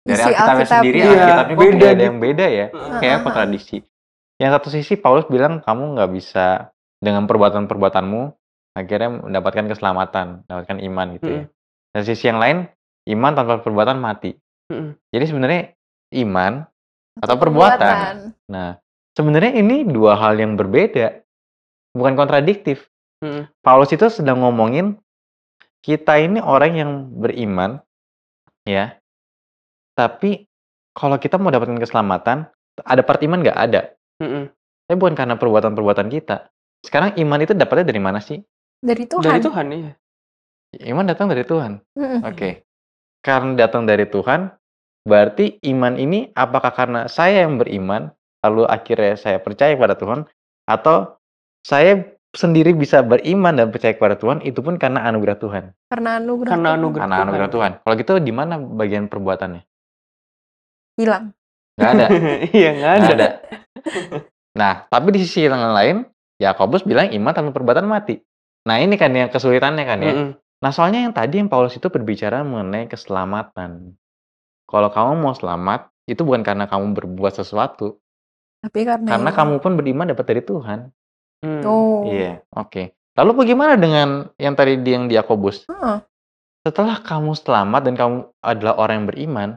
dari 0.07 0.15
Isi 0.15 0.31
Alkitabnya 0.31 0.55
Alkitab, 0.55 0.79
sendiri, 0.79 0.97
iya. 0.97 1.11
Alkitabnya 1.11 1.53
kok 1.53 1.59
Beda 1.59 1.75
ada 1.75 1.91
gitu. 1.91 2.07
yang 2.07 2.17
beda 2.23 2.45
ya. 2.47 2.65
Kayak 3.03 3.15
apa 3.19 3.29
tradisi? 3.35 3.77
Yang 4.39 4.51
satu 4.55 4.67
sisi 4.71 4.93
Paulus 4.95 5.25
bilang 5.27 5.59
kamu 5.59 5.83
nggak 5.99 6.11
bisa 6.15 6.71
dengan 7.03 7.27
perbuatan-perbuatanmu 7.27 8.21
akhirnya 8.77 9.09
mendapatkan 9.25 9.65
keselamatan, 9.67 10.45
mendapatkan 10.45 10.77
iman 10.85 11.07
gitu 11.17 11.29
ya. 11.29 11.43
Dan 11.91 12.01
sisi 12.05 12.29
yang 12.29 12.39
lain 12.39 12.57
iman 13.09 13.31
tanpa 13.33 13.59
perbuatan 13.65 13.97
mati. 13.97 14.37
Mm-mm. 14.69 14.93
Jadi 15.09 15.25
sebenarnya 15.25 15.61
iman 16.21 16.61
atau 17.17 17.35
perbuatan. 17.41 18.37
Nah, 18.53 18.77
sebenarnya 19.17 19.57
ini 19.57 19.81
dua 19.87 20.13
hal 20.13 20.37
yang 20.37 20.53
berbeda, 20.53 21.25
bukan 21.97 22.13
kontradiktif. 22.13 22.85
Mm-mm. 23.25 23.49
Paulus 23.65 23.89
itu 23.89 24.05
sedang 24.13 24.45
ngomongin 24.45 25.01
kita 25.81 26.21
ini 26.21 26.37
orang 26.37 26.71
yang 26.77 26.91
beriman, 27.17 27.81
ya. 28.67 28.93
Tapi 29.97 30.45
kalau 30.93 31.17
kita 31.17 31.41
mau 31.41 31.49
dapatkan 31.49 31.81
keselamatan, 31.81 32.45
ada 32.85 33.01
part 33.01 33.17
iman 33.25 33.41
nggak 33.41 33.57
ada. 33.57 33.81
Mm-mm. 34.21 34.53
Tapi 34.85 34.95
bukan 34.95 35.17
karena 35.17 35.35
perbuatan-perbuatan 35.41 36.07
kita. 36.13 36.53
Sekarang 36.85 37.17
iman 37.17 37.41
itu 37.41 37.57
dapatnya 37.57 37.89
dari 37.89 38.01
mana 38.01 38.21
sih? 38.21 38.37
Dari 38.77 39.09
Tuhan. 39.09 39.25
Dari 39.25 39.41
Tuhan 39.41 39.65
ya. 39.73 39.93
Iman 40.85 41.09
datang 41.09 41.33
dari 41.33 41.41
Tuhan. 41.41 41.81
Mm-mm. 41.97 42.21
Oke. 42.29 42.61
Karena 43.25 43.57
datang 43.57 43.89
dari 43.89 44.05
Tuhan, 44.05 44.53
berarti 45.03 45.57
iman 45.73 45.97
ini 45.97 46.29
apakah 46.37 46.69
karena 46.71 47.09
saya 47.09 47.49
yang 47.49 47.57
beriman, 47.57 48.13
lalu 48.45 48.69
akhirnya 48.69 49.17
saya 49.17 49.41
percaya 49.41 49.73
pada 49.73 49.97
Tuhan, 49.97 50.29
atau 50.69 51.17
saya 51.65 52.05
sendiri 52.37 52.77
bisa 52.77 53.01
beriman 53.01 53.57
dan 53.57 53.73
percaya 53.73 53.97
kepada 53.97 54.13
Tuhan 54.13 54.45
itu 54.45 54.61
pun 54.61 54.77
karena 54.77 55.03
anugerah 55.09 55.41
Tuhan. 55.41 55.63
Karena 55.89 56.21
anugerah 56.21 56.51
Karena 56.53 56.69
Tuhan. 56.69 56.79
anugerah 56.79 57.01
Karena 57.01 57.15
Tuhan. 57.17 57.25
anugerah 57.27 57.49
Tuhan. 57.49 57.71
Kalau 57.81 57.95
gitu 57.97 58.11
di 58.21 58.33
mana 58.35 58.53
bagian 58.61 59.05
perbuatannya? 59.09 59.61
Hilang. 60.97 61.31
Nggak 61.77 61.91
ada. 61.93 62.05
Iya 62.57 62.69
nggak 62.73 62.93
ada. 62.97 63.07
ada. 63.13 63.27
Nah, 64.57 64.73
tapi 64.89 65.13
di 65.13 65.21
sisi 65.21 65.45
yang 65.45 65.61
lain, 65.71 66.01
Yakobus 66.41 66.81
bilang 66.81 67.13
iman 67.13 67.33
tanpa 67.33 67.53
perbuatan 67.53 67.85
mati. 67.85 68.17
Nah, 68.65 68.81
ini 68.81 68.97
kan 68.97 69.13
yang 69.13 69.29
kesulitannya 69.29 69.85
kan 69.85 69.99
ya. 70.01 70.13
Mm-mm. 70.13 70.29
Nah, 70.57 70.71
soalnya 70.73 71.05
yang 71.05 71.13
tadi 71.13 71.37
yang 71.37 71.47
Paulus 71.47 71.77
itu 71.77 71.87
berbicara 71.87 72.41
mengenai 72.41 72.89
keselamatan. 72.89 73.93
Kalau 74.65 74.89
kamu 74.89 75.13
mau 75.21 75.31
selamat, 75.37 75.93
itu 76.09 76.25
bukan 76.25 76.41
karena 76.41 76.65
kamu 76.65 76.97
berbuat 76.97 77.37
sesuatu, 77.37 78.01
Tapi 78.57 78.83
karena 78.83 79.05
karena 79.05 79.31
kamu 79.31 79.61
pun 79.61 79.77
beriman 79.77 80.09
dapat 80.09 80.25
dari 80.25 80.41
Tuhan. 80.41 80.89
Hmm. 81.45 81.61
Oh. 81.61 82.09
Iya, 82.09 82.41
oke. 82.57 82.89
Lalu 83.13 83.31
bagaimana 83.37 83.77
dengan 83.77 84.33
yang 84.41 84.57
tadi 84.57 84.81
di- 84.81 84.93
yang 84.97 85.05
di 85.05 85.13
Yakobus? 85.13 85.69
Heeh. 85.69 86.01
Setelah 86.65 86.99
kamu 87.05 87.37
selamat 87.37 87.81
dan 87.85 87.93
kamu 87.93 88.15
adalah 88.41 88.73
orang 88.81 89.05
yang 89.05 89.07
beriman, 89.07 89.49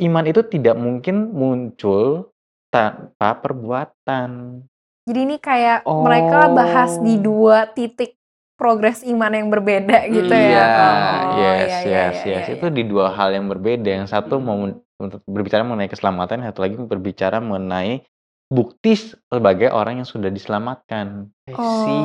iman 0.00 0.24
itu 0.26 0.42
tidak 0.42 0.74
mungkin 0.74 1.30
muncul 1.30 2.32
tanpa 2.68 3.38
perbuatan. 3.38 4.62
Jadi 5.04 5.18
ini 5.20 5.36
kayak 5.36 5.84
mereka 5.84 6.48
bahas 6.50 6.96
di 6.98 7.20
Oh. 7.20 7.22
dua 7.22 7.68
titik 7.68 8.16
progres 8.54 9.04
iman 9.04 9.30
yang 9.30 9.48
berbeda 9.50 10.06
gitu 10.08 10.30
Hmm, 10.30 10.48
ya. 10.48 10.64
Iya, 10.64 10.64
Oh, 10.64 11.34
yes, 11.34 11.34
iya, 11.34 11.36
iya, 11.36 11.60
yes, 11.60 11.84
iya, 11.84 12.02
yes. 12.08 12.46
iya, 12.48 12.54
Itu 12.56 12.66
iya. 12.70 12.74
di 12.74 12.82
dua 12.86 13.06
hal 13.12 13.34
yang 13.34 13.46
berbeda. 13.46 13.90
Yang 14.00 14.08
satu 14.10 14.40
Hmm. 14.40 14.44
mau 14.46 14.56
men- 14.58 14.80
untuk 14.94 15.20
berbicara 15.26 15.66
mengenai 15.66 15.90
keselamatan, 15.90 16.38
yang 16.40 16.48
satu 16.54 16.62
lagi 16.62 16.76
berbicara 16.78 17.42
mengenai 17.42 18.06
bukti 18.46 18.94
sebagai 18.94 19.74
orang 19.74 19.98
yang 20.00 20.08
sudah 20.08 20.30
diselamatkan. 20.30 21.34
I 21.50 21.52
Oh, 21.52 21.82
see. 21.82 22.00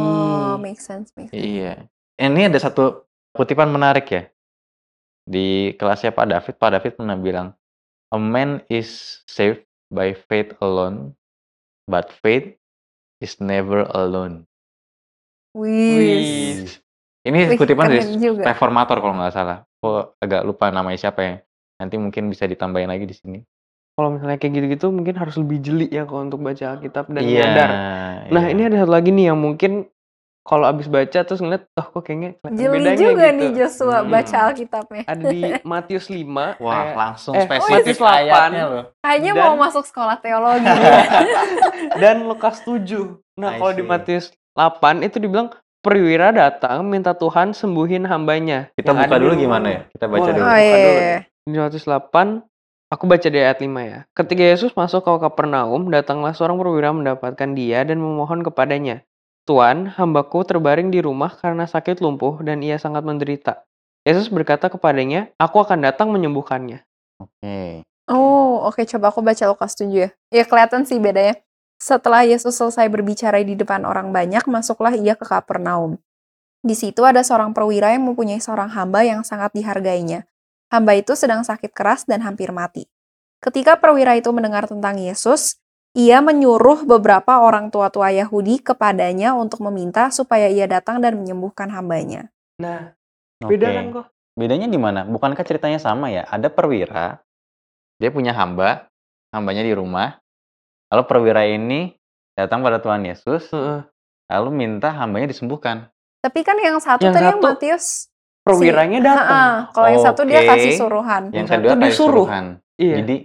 make 0.59 0.81
sense, 0.81 1.13
make 1.13 1.29
sense. 1.29 1.37
Iya. 1.37 1.85
Ini 2.17 2.49
ada 2.49 2.59
satu 2.59 3.05
kutipan 3.31 3.69
menarik 3.69 4.09
ya. 4.09 4.23
Di 5.23 5.77
kelasnya 5.77 6.09
Pak 6.09 6.25
David, 6.25 6.53
Pak 6.57 6.69
David 6.75 6.91
pernah 6.97 7.13
bilang, 7.13 7.53
"A 8.09 8.17
man 8.17 8.61
is 8.67 9.21
saved 9.29 9.63
by 9.89 10.13
faith 10.27 10.53
alone, 10.59 11.13
but 11.85 12.09
faith 12.21 12.57
is 13.21 13.37
never 13.37 13.85
alone." 13.93 14.45
Wih. 15.57 16.65
Ini 17.19 17.39
Wih, 17.51 17.57
kutipan 17.59 17.91
dari 17.91 18.15
juga. 18.15 18.47
reformator 18.47 18.97
kalau 19.01 19.15
nggak 19.17 19.33
salah. 19.33 19.57
Kok 19.81 20.21
agak 20.23 20.41
lupa 20.47 20.71
namanya 20.71 20.97
siapa 20.99 21.21
ya. 21.21 21.35
Nanti 21.79 21.95
mungkin 21.99 22.27
bisa 22.31 22.47
ditambahin 22.47 22.89
lagi 22.89 23.05
di 23.07 23.15
sini. 23.15 23.39
Kalau 23.99 24.15
misalnya 24.15 24.39
kayak 24.39 24.53
gitu-gitu 24.55 24.85
mungkin 24.95 25.15
harus 25.19 25.35
lebih 25.35 25.59
jeli 25.59 25.87
ya 25.91 26.07
kalau 26.07 26.23
untuk 26.23 26.39
baca 26.39 26.79
Alkitab 26.79 27.11
dan 27.11 27.19
Iya, 27.19 27.43
nyadar. 27.43 27.69
Nah, 28.31 28.43
iya. 28.47 28.51
ini 28.55 28.61
ada 28.63 28.87
satu 28.87 28.91
lagi 28.95 29.11
nih 29.11 29.25
yang 29.35 29.39
mungkin 29.39 29.91
kalau 30.41 30.65
abis 30.65 30.85
baca 30.85 31.19
terus 31.19 31.37
ngeliat, 31.37 31.67
oh 31.73 31.87
kok 31.89 32.01
kayaknya 32.01 32.29
Jeli 32.49 32.81
bedanya 32.81 32.97
juga 32.97 33.25
gitu. 33.27 33.37
nih 33.37 33.49
Joshua 33.53 33.97
Hmm. 33.99 34.09
baca 34.09 34.37
Alkitabnya. 34.43 35.03
Ada 35.05 35.23
di 35.27 35.39
Matius 35.69 36.05
5 36.07 36.57
Wah, 36.57 36.73
ayat- 36.73 36.95
langsung 36.95 37.33
eh, 37.33 37.43
spesifik 37.43 37.73
Matius 37.75 37.99
8 37.99 38.09
ayatnya 38.17 38.63
loh. 38.65 38.83
Kayaknya 38.99 39.31
Dan- 39.31 39.43
mau 39.43 39.55
masuk 39.59 39.83
sekolah 39.83 40.15
teologi 40.17 40.65
dan 42.01 42.15
Lukas 42.23 42.55
7. 42.61 43.19
Nah, 43.35 43.51
kalau 43.55 43.71
di. 43.71 43.83
Matius 43.83 44.25
8 44.53 45.01
itu 45.01 45.17
dibilang 45.17 45.49
perwira 45.79 46.29
datang 46.29 46.83
minta 46.83 47.13
Tuhan 47.13 47.51
sembuhin 47.51 48.03
hambanya. 48.03 48.67
Kita 48.73 48.91
buka 48.91 49.05
di 49.11 49.21
dulu 49.21 49.31
rumah." 49.31 49.39
gimana 49.39 49.67
ya? 49.69 49.81
Kita 49.87 50.05
baca 50.07 50.19
Boleh. 50.21 50.33
dulu. 50.33 50.43
Oh 50.43 50.49
Buka 50.49 50.77
dulu 50.77 50.99
iya. 50.99 51.17
Di 51.45 51.57
Matius 51.57 51.85
8, 51.85 52.27
aku 52.89 53.03
baca 53.05 53.27
di 53.27 53.37
ayat 53.37 53.57
5 53.57 53.81
ya. 53.81 53.99
Ketika 54.11 54.43
Yesus 54.43 54.71
masuk 54.73 55.01
ke 55.01 55.11
Kapernaum, 55.19 55.87
datanglah 55.87 56.33
seorang 56.33 56.57
perwira 56.57 56.89
mendapatkan 56.89 57.49
dia 57.53 57.81
dan 57.81 57.97
memohon 57.97 58.41
kepadanya. 58.41 59.01
Tuan, 59.49 59.89
hambaku 59.89 60.45
terbaring 60.45 60.93
di 60.93 61.01
rumah 61.01 61.33
karena 61.33 61.65
sakit 61.65 62.05
lumpuh 62.05 62.37
dan 62.45 62.61
ia 62.61 62.77
sangat 62.77 63.01
menderita. 63.01 63.65
Yesus 64.05 64.29
berkata 64.29 64.69
kepadanya, 64.69 65.33
aku 65.41 65.57
akan 65.57 65.89
datang 65.89 66.13
menyembuhkannya. 66.13 66.85
Oke. 67.17 67.81
Oh, 68.05 68.61
oke 68.69 68.85
coba 68.85 69.09
aku 69.09 69.25
baca 69.25 69.49
Lukas 69.49 69.73
7 69.73 69.89
ya. 69.89 70.09
Ya 70.29 70.45
kelihatan 70.45 70.85
sih 70.85 71.01
bedanya. 71.01 71.41
Setelah 71.81 72.29
Yesus 72.29 72.61
selesai 72.61 72.85
berbicara 72.93 73.41
di 73.41 73.57
depan 73.57 73.89
orang 73.89 74.13
banyak, 74.13 74.45
masuklah 74.45 74.93
ia 74.93 75.17
ke 75.17 75.25
Kapernaum. 75.25 75.97
Di 76.61 76.77
situ 76.77 77.01
ada 77.01 77.25
seorang 77.25 77.49
perwira 77.49 77.89
yang 77.89 78.05
mempunyai 78.05 78.37
seorang 78.37 78.69
hamba 78.69 79.01
yang 79.01 79.25
sangat 79.25 79.49
dihargainya. 79.57 80.29
Hamba 80.69 80.93
itu 80.93 81.17
sedang 81.17 81.41
sakit 81.41 81.73
keras 81.73 82.05
dan 82.05 82.21
hampir 82.21 82.53
mati. 82.53 82.85
Ketika 83.41 83.81
perwira 83.81 84.13
itu 84.13 84.29
mendengar 84.29 84.69
tentang 84.69 85.01
Yesus, 85.01 85.57
ia 85.97 86.21
menyuruh 86.21 86.85
beberapa 86.85 87.41
orang 87.41 87.73
tua-tua 87.73 88.13
Yahudi 88.13 88.61
kepadanya 88.61 89.33
untuk 89.33 89.63
meminta 89.65 90.13
supaya 90.13 90.45
ia 90.45 90.69
datang 90.69 91.01
dan 91.01 91.17
menyembuhkan 91.17 91.69
hambanya. 91.73 92.29
Nah, 92.61 92.93
Oke. 93.41 93.55
beda 93.55 93.67
kan 93.73 93.85
kok? 93.89 94.05
Bedanya 94.37 94.67
di 94.69 94.79
mana? 94.79 95.03
Bukankah 95.03 95.43
ceritanya 95.43 95.81
sama 95.81 96.13
ya? 96.13 96.23
Ada 96.23 96.47
perwira, 96.47 97.19
dia 97.99 98.09
punya 98.13 98.31
hamba, 98.31 98.87
hambanya 99.33 99.65
di 99.65 99.73
rumah. 99.73 100.21
Lalu 100.89 101.03
perwira 101.05 101.43
ini 101.43 101.93
datang 102.33 102.63
pada 102.63 102.79
Tuhan 102.79 103.03
Yesus, 103.03 103.51
Heeh. 103.51 103.83
lalu 104.31 104.49
minta 104.49 104.93
hambanya 104.95 105.27
disembuhkan. 105.27 105.89
Tapi 106.19 106.43
kan 106.43 106.55
yang 106.59 106.79
satu 106.79 107.03
Yang 107.03 107.13
tadi 107.15 107.25
yang 107.25 107.39
satu 107.39 107.47
Matius 107.47 107.85
Perwiranya 108.39 108.99
si- 108.99 109.05
datang. 109.05 109.27
Ha-ha, 109.29 109.71
kalau 109.75 109.87
yang 109.91 110.03
satu 110.03 110.21
dia 110.25 110.39
Oke. 110.41 110.49
kasih 110.49 110.71
suruhan. 110.73 111.23
Yang 111.29 111.47
satu 111.47 111.57
kedua 111.59 111.73
kayak 111.75 111.83
disuruh. 111.85 112.25
suruhan. 112.25 112.45
Iya. 112.79 112.95
Jadi 113.03 113.15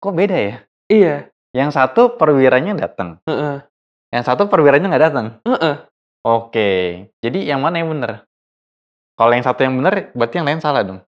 kok 0.00 0.14
beda 0.16 0.36
ya? 0.36 0.54
Iya. 0.88 1.14
Yang 1.52 1.70
satu 1.76 2.16
perwiranya 2.16 2.72
datang, 2.72 3.20
Heeh. 3.28 3.60
yang 4.08 4.24
satu 4.24 4.48
perwiranya 4.48 4.88
nggak 4.88 5.04
datang. 5.12 5.26
Heeh. 5.44 5.76
Oke, 6.24 6.70
jadi 7.20 7.38
yang 7.52 7.60
mana 7.60 7.82
yang 7.82 7.92
benar? 7.92 8.24
Kalau 9.18 9.32
yang 9.36 9.44
satu 9.44 9.60
yang 9.60 9.76
benar, 9.76 10.08
berarti 10.16 10.40
yang 10.40 10.48
lain 10.48 10.62
salah 10.64 10.82
dong. 10.86 11.00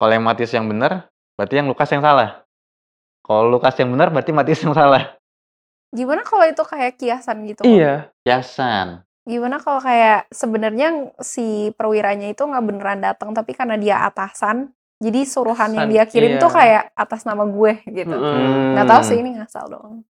Kalau 0.00 0.12
yang 0.14 0.24
Matius 0.24 0.50
yang 0.56 0.66
benar, 0.66 1.12
berarti 1.36 1.54
yang 1.60 1.68
Lukas 1.68 1.90
yang 1.92 2.00
salah. 2.00 2.42
Kalau 3.22 3.46
Lukas 3.46 3.76
yang 3.78 3.92
benar, 3.92 4.08
berarti 4.10 4.32
Matius 4.34 4.64
yang 4.64 4.74
salah. 4.74 5.14
Gimana 5.92 6.24
kalau 6.24 6.48
itu 6.48 6.64
kayak 6.64 6.96
kiasan 6.96 7.44
gitu? 7.44 7.62
Iya. 7.68 8.08
Yasan. 8.24 9.04
Gimana 9.22 9.62
kalau 9.62 9.78
kayak 9.78 10.26
sebenarnya 10.34 11.14
si 11.22 11.70
perwiranya 11.78 12.32
itu 12.32 12.42
nggak 12.42 12.64
beneran 12.66 12.98
datang, 13.04 13.30
tapi 13.36 13.54
karena 13.54 13.78
dia 13.78 14.02
atasan, 14.02 14.74
jadi 15.02 15.20
suruhan 15.26 15.74
yang 15.74 15.90
dia 15.90 16.04
kirim 16.06 16.38
iya. 16.38 16.40
tuh 16.40 16.50
kayak 16.54 16.94
atas 16.94 17.26
nama 17.26 17.42
gue 17.42 17.82
gitu. 17.90 18.14
Heeh. 18.14 18.78
Nggak 18.78 18.86
tahu 18.86 19.02
sih 19.02 19.16
Hmm. 19.18 19.22
ini 19.26 19.30
ngasal 19.42 19.66
dong. 19.66 20.06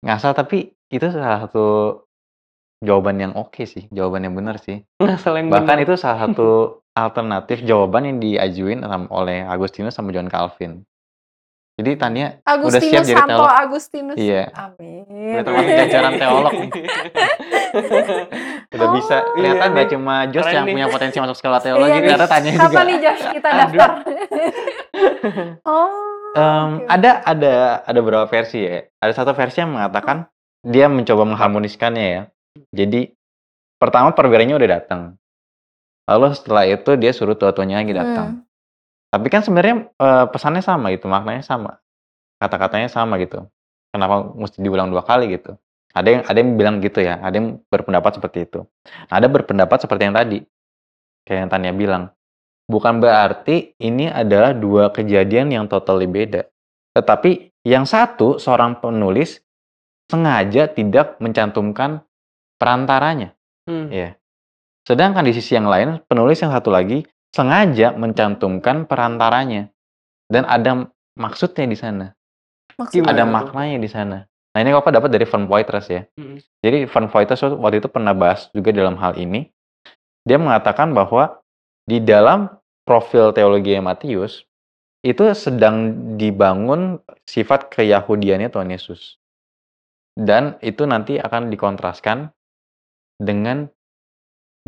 Ngasal 0.00 0.32
tapi 0.32 0.72
itu 0.88 1.06
salah 1.12 1.44
satu 1.44 1.64
jawaban 2.80 3.20
yang 3.20 3.32
oke 3.36 3.60
sih, 3.68 3.84
jawaban 3.92 4.24
yang 4.24 4.32
benar 4.32 4.56
sih. 4.56 4.80
Ngasal 4.96 5.36
yang 5.36 5.52
Bahkan 5.52 5.76
bener. 5.76 5.84
itu 5.84 5.94
salah 6.00 6.24
satu 6.24 6.48
alternatif 7.04 7.60
jawaban 7.62 8.08
yang 8.08 8.16
diajuin 8.18 8.80
oleh 9.12 9.44
Agustinus 9.44 9.92
sama 9.92 10.16
John 10.16 10.32
Calvin. 10.32 10.82
Jadi 11.80 11.90
Tania 11.96 12.28
udah 12.44 12.76
siap 12.76 12.76
Agustinus 12.76 13.06
jadi 13.08 13.16
Santo 13.16 13.32
teolog. 13.32 13.50
Agustinus. 13.56 14.16
Iya. 14.16 14.42
Amin. 14.52 15.04
Udah 15.32 15.42
termasuk 15.42 15.72
jajaran 15.72 16.12
teolog 16.14 16.52
nih. 16.52 16.70
Udah 18.70 18.86
Oh. 18.86 18.92
bisa 18.92 19.16
kelihatan 19.32 19.70
Iya 19.70 19.78
nih. 19.78 19.88
cuma 19.88 20.14
Jos 20.28 20.46
yang 20.46 20.66
nih. 20.66 20.74
punya 20.74 20.86
potensi 20.88 21.16
masuk 21.16 21.36
sekolah 21.36 21.58
teologi, 21.58 21.90
Iya 21.90 22.00
ternyata 22.04 22.26
Tania 22.26 22.52
juga. 22.52 22.64
Kapan 22.66 22.84
nih 22.84 22.98
Josh 23.00 23.24
kita 23.30 23.48
Aduh. 23.48 23.58
daftar? 23.64 23.90
oh. 25.70 25.88
Em, 26.30 26.68
oke. 26.76 26.86
ada 26.86 27.10
ada 27.24 27.52
ada 27.82 27.98
beberapa 27.98 28.26
versi 28.26 28.58
ya. 28.60 28.86
Ada 28.98 29.12
satu 29.16 29.32
versi 29.32 29.58
yang 29.58 29.72
mengatakan 29.72 30.28
dia 30.60 30.86
mencoba 30.86 31.24
mengharmoniskannya 31.24 32.06
ya. 32.06 32.22
Jadi 32.70 33.10
pertama 33.76 34.12
perwiranya 34.12 34.54
udah 34.54 34.68
datang. 34.70 35.00
Lalu 36.06 36.34
setelah 36.34 36.64
itu 36.66 36.90
dia 36.94 37.10
suruh 37.10 37.34
tua-tuanya 37.34 37.80
lagi 37.80 37.94
datang. 37.94 38.28
Hmm. 38.36 38.49
Tapi 39.10 39.26
kan 39.26 39.42
sebenarnya 39.42 39.90
eh, 39.90 40.26
pesannya 40.30 40.62
sama 40.62 40.94
gitu, 40.94 41.10
maknanya 41.10 41.42
sama. 41.42 41.82
Kata-katanya 42.38 42.88
sama 42.88 43.18
gitu. 43.18 43.44
Kenapa 43.90 44.22
mesti 44.32 44.62
diulang 44.62 44.88
dua 44.88 45.02
kali 45.02 45.34
gitu? 45.34 45.58
Ada 45.90 46.08
yang 46.08 46.22
ada 46.22 46.38
yang 46.38 46.50
bilang 46.54 46.76
gitu 46.78 47.02
ya, 47.02 47.18
ada 47.18 47.34
yang 47.34 47.58
berpendapat 47.66 48.22
seperti 48.22 48.46
itu. 48.46 48.62
Nah, 49.10 49.14
ada 49.18 49.26
berpendapat 49.26 49.82
seperti 49.82 50.06
yang 50.06 50.14
tadi. 50.14 50.38
Kayak 51.26 51.38
yang 51.46 51.50
Tania 51.50 51.74
bilang. 51.74 52.04
Bukan 52.70 53.02
berarti 53.02 53.74
ini 53.82 54.06
adalah 54.06 54.54
dua 54.54 54.94
kejadian 54.94 55.50
yang 55.50 55.66
totally 55.66 56.06
beda. 56.06 56.46
Tetapi 56.94 57.50
yang 57.66 57.82
satu, 57.82 58.38
seorang 58.38 58.78
penulis 58.78 59.42
sengaja 60.06 60.70
tidak 60.70 61.18
mencantumkan 61.18 62.06
perantaranya. 62.62 63.34
Hmm. 63.66 63.90
Ya. 63.90 64.14
Sedangkan 64.86 65.26
di 65.26 65.34
sisi 65.34 65.58
yang 65.58 65.66
lain, 65.66 65.98
penulis 66.06 66.38
yang 66.38 66.54
satu 66.54 66.70
lagi 66.70 67.02
sengaja 67.34 67.94
mencantumkan 67.94 68.86
perantaranya. 68.86 69.70
Dan 70.30 70.46
ada 70.46 70.86
maksudnya 71.18 71.66
di 71.66 71.78
sana. 71.78 72.06
Maksudnya 72.78 73.10
Ada 73.10 73.26
tuh? 73.26 73.32
maknanya 73.34 73.78
di 73.82 73.90
sana. 73.90 74.18
Nah, 74.50 74.58
ini 74.62 74.70
Bapak 74.74 74.90
dapat 74.94 75.10
dari 75.14 75.26
Van 75.26 75.46
Poitras 75.46 75.86
ya. 75.90 76.06
Mm. 76.18 76.38
Jadi 76.62 76.78
Van 76.86 77.06
Poitras 77.06 77.42
waktu 77.42 77.78
itu 77.82 77.88
pernah 77.90 78.14
bahas 78.14 78.50
juga 78.50 78.70
dalam 78.74 78.98
hal 78.98 79.18
ini. 79.18 79.50
Dia 80.26 80.38
mengatakan 80.38 80.90
bahwa 80.90 81.38
di 81.86 82.02
dalam 82.02 82.50
profil 82.86 83.30
teologi 83.34 83.74
Matius 83.78 84.46
itu 85.00 85.22
sedang 85.32 85.96
dibangun 86.20 87.00
sifat 87.24 87.72
keyahudiannya 87.72 88.52
Tuhan 88.52 88.68
Yesus. 88.68 89.16
Dan 90.18 90.58
itu 90.60 90.84
nanti 90.84 91.16
akan 91.16 91.48
dikontraskan 91.48 92.34
dengan 93.16 93.70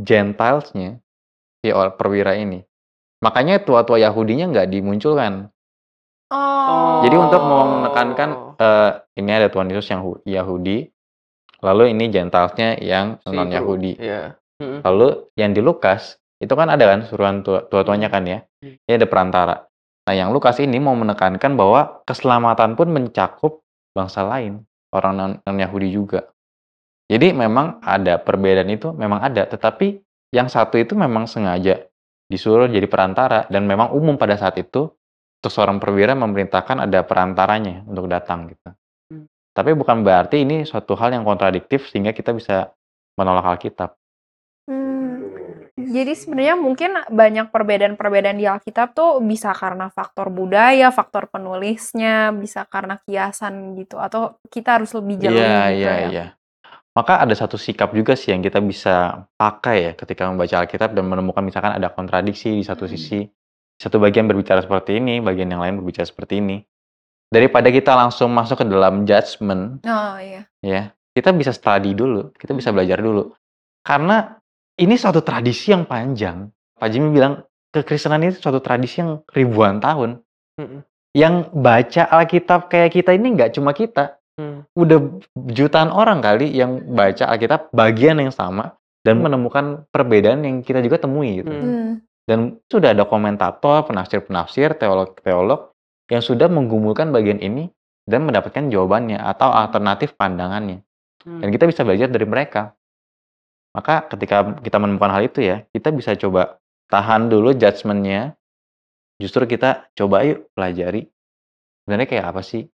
Gentiles-nya 0.01 1.03
si 1.63 1.71
perwira 1.71 2.35
ini. 2.35 2.59
Makanya 3.23 3.63
tua-tua 3.63 4.03
Yahudinya 4.03 4.51
nggak 4.51 4.69
dimunculkan. 4.69 5.47
Oh. 6.35 7.07
Jadi 7.07 7.15
untuk 7.15 7.43
mau 7.47 7.63
menekankan, 7.79 8.59
eee, 8.59 8.91
ini 9.23 9.31
ada 9.31 9.47
Tuhan 9.47 9.71
Yesus 9.71 9.87
yang 9.95 10.03
hu 10.03 10.19
Yahudi, 10.27 10.91
lalu 11.63 11.95
ini 11.95 12.11
Gentiles-nya 12.11 12.83
yang 12.83 13.23
Si 13.23 13.31
non-Yahudi. 13.31 13.93
Iya. 14.03 14.35
Mhm. 14.59 14.83
Lalu 14.83 15.09
yang 15.39 15.51
di 15.55 15.63
Lukas, 15.63 16.19
itu 16.43 16.51
kan 16.59 16.67
ada 16.67 16.83
kan 16.83 17.07
suruhan 17.07 17.47
tua 17.47 17.63
tua-tuanya 17.71 18.11
kan 18.11 18.27
ya, 18.27 18.43
Hmm. 18.59 18.75
ini 18.75 18.93
ada 18.99 19.07
perantara. 19.07 19.57
Nah 20.03 20.15
yang 20.19 20.35
Lukas 20.35 20.59
ini 20.59 20.83
mau 20.83 20.99
menekankan 20.99 21.55
bahwa 21.55 22.03
keselamatan 22.03 22.75
pun 22.75 22.91
mencakup 22.91 23.63
bangsa 23.95 24.27
lain, 24.27 24.67
orang 24.91 25.13
non 25.15 25.33
non-Yahudi 25.47 25.95
juga. 25.95 26.27
Jadi 27.07 27.37
memang 27.37 27.79
ada 27.85 28.19
perbedaan 28.19 28.73
itu 28.73 28.91
memang 28.97 29.21
ada, 29.23 29.47
tetapi 29.47 30.01
yang 30.33 30.49
satu 30.49 30.81
itu 30.81 30.97
memang 30.97 31.29
sengaja 31.29 31.85
disuruh 32.27 32.65
jadi 32.67 32.89
perantara 32.89 33.45
dan 33.53 33.69
memang 33.69 33.93
umum 33.93 34.17
pada 34.17 34.35
saat 34.41 34.57
itu, 34.57 34.89
untuk 35.43 35.53
seorang 35.53 35.77
perwira 35.77 36.17
memerintahkan 36.17 36.89
ada 36.89 37.05
perantaranya 37.05 37.85
untuk 37.85 38.09
datang 38.09 38.49
gitu. 38.49 38.73
Mmm. 39.13 39.27
Tapi 39.53 39.71
bukan 39.77 40.01
berarti 40.01 40.41
ini 40.49 40.65
suatu 40.65 40.97
hal 40.97 41.13
yang 41.13 41.29
kontradiktif 41.29 41.93
sehingga 41.93 42.17
kita 42.17 42.33
bisa 42.33 42.73
menolak 43.21 43.45
Alkitab. 43.59 43.93
Mmm, 44.65 45.77
jadi 45.77 46.17
sebenarnya 46.17 46.57
mungkin 46.57 46.97
banyak 47.13 47.53
perbedaan-perbedaan 47.53 48.39
di 48.41 48.49
Alkitab 48.49 48.97
tuh 48.97 49.21
bisa 49.21 49.53
karena 49.53 49.93
faktor 49.93 50.33
budaya, 50.33 50.89
faktor 50.89 51.29
penulisnya, 51.29 52.33
bisa 52.33 52.65
karena 52.65 52.97
kiasan 53.05 53.77
gitu, 53.77 54.01
atau 54.01 54.41
kita 54.49 54.81
harus 54.81 54.97
lebih 54.97 55.21
jeli 55.21 55.37
Iya 55.37 55.53
gitu 55.53 55.77
iya 55.77 55.93
ya? 55.93 56.09
iya. 56.09 56.27
Maka 56.93 57.25
ada 57.25 57.33
satu 57.33 57.57
sikap 57.57 57.97
juga 57.97 58.13
sih 58.13 58.37
yang 58.37 58.45
kita 58.45 58.61
bisa 58.61 59.25
pakai 59.41 59.77
ya 59.81 59.93
ketika 59.97 60.29
membaca 60.29 60.61
Alkitab 60.61 60.93
dan 60.93 61.09
menemukan 61.09 61.41
misalkan 61.41 61.73
ada 61.73 61.89
kontradiksi 61.89 62.53
di 62.53 62.65
satu 62.65 62.85
Mhm. 62.85 62.93
sisi, 62.93 63.25
satu 63.81 63.97
bagian 63.97 64.29
berbicara 64.29 64.61
seperti 64.61 65.01
ini, 65.01 65.25
bagian 65.25 65.49
yang 65.49 65.65
lain 65.65 65.81
berbicara 65.81 66.05
seperti 66.05 66.45
ini. 66.45 66.61
Daripada 67.33 67.73
kita 67.73 67.97
langsung 67.97 68.29
masuk 68.37 68.61
ke 68.61 68.65
dalam 68.69 69.09
judgement 69.09 69.81
Oh, 69.89 70.21
iya. 70.21 70.45
ya, 70.61 70.93
kita 71.17 71.33
bisa 71.33 71.57
study 71.57 71.97
dulu, 71.97 72.29
kita 72.37 72.53
bisa 72.53 72.69
belajar 72.77 73.01
dulu. 73.01 73.33
Karena 73.81 74.37
ini 74.77 74.93
suatu 75.01 75.25
tradisi 75.25 75.73
yang 75.73 75.89
panjang. 75.89 76.53
Pak 76.77 76.89
Jimmy 76.93 77.09
bilang, 77.09 77.41
kekristenan 77.73 78.21
itu 78.29 78.37
suatu 78.37 78.61
tradisi 78.61 79.01
yang 79.01 79.25
ribuan 79.33 79.81
tahun. 79.81 80.21
Mhm. 80.61 80.79
Yang 81.17 81.35
baca 81.57 82.03
Alkitab 82.21 82.69
kayak 82.69 82.93
kita 83.01 83.17
ini 83.17 83.33
nggak 83.33 83.57
cuma 83.57 83.73
kita. 83.73 84.21
Mmm. 84.41 84.65
Udah 84.73 84.99
jutaan 85.53 85.93
orang 85.93 86.25
kali 86.25 86.49
yang 86.53 86.81
baca 86.97 87.29
Alkitab 87.29 87.69
bagian 87.77 88.17
yang 88.17 88.33
sama 88.33 88.77
dan 89.05 89.21
menemukan 89.21 89.85
perbedaan 89.93 90.47
yang 90.47 90.65
kita 90.65 90.81
juga 90.81 91.03
temui 91.03 91.45
gitu. 91.45 91.53
Mmm. 91.53 91.69
Mmm. 91.69 91.93
Dan 92.23 92.63
sudah 92.71 92.95
ada 92.95 93.03
komentator, 93.05 93.83
penafsir-penafsir, 93.91 94.79
teolog-teolog 94.79 95.75
yang 96.07 96.23
sudah 96.23 96.47
menggumulkan 96.47 97.11
bagian 97.11 97.43
ini 97.43 97.67
dan 98.07 98.23
mendapatkan 98.25 98.71
jawabannya 98.71 99.19
atau 99.19 99.51
alternatif 99.51 100.15
pandangannya. 100.17 100.81
Dan 101.23 101.49
Mmm. 101.49 101.53
kita 101.53 101.65
bisa 101.69 101.83
belajar 101.85 102.09
dari 102.09 102.25
mereka. 102.25 102.73
Maka 103.73 104.05
ketika 104.09 104.61
kita 104.61 104.77
menemukan 104.77 105.13
hal 105.13 105.23
itu 105.29 105.41
ya, 105.45 105.65
kita 105.73 105.93
bisa 105.93 106.13
coba 106.17 106.61
tahan 106.93 107.33
dulu 107.33 107.57
judgement-nya. 107.57 108.37
Justru 109.17 109.45
kita 109.49 109.93
coba 109.97 110.25
yuk 110.29 110.49
pelajari. 110.53 111.09
Sebenarnya 111.85 112.09
kayak 112.09 112.27
apa 112.33 112.41
sih? 112.45 112.69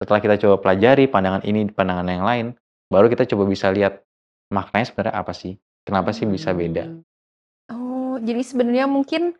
Setelah 0.00 0.20
kita 0.24 0.36
coba 0.40 0.56
pelajari 0.64 1.04
pandangan 1.12 1.44
ini, 1.44 1.68
pandangan 1.68 2.08
yang 2.08 2.24
lain, 2.24 2.46
baru 2.88 3.12
kita 3.12 3.28
coba 3.28 3.44
bisa 3.44 3.68
lihat 3.68 4.00
maknanya 4.48 4.88
sebenarnya 4.88 5.14
apa 5.14 5.32
sih? 5.36 5.60
Kenapa 5.84 6.16
sih 6.16 6.24
bisa 6.24 6.56
beda? 6.56 6.88
Mmm. 6.88 7.04
Oh, 7.70 8.16
jadi 8.18 8.42
sebenarnya 8.42 8.90
mungkin 8.90 9.38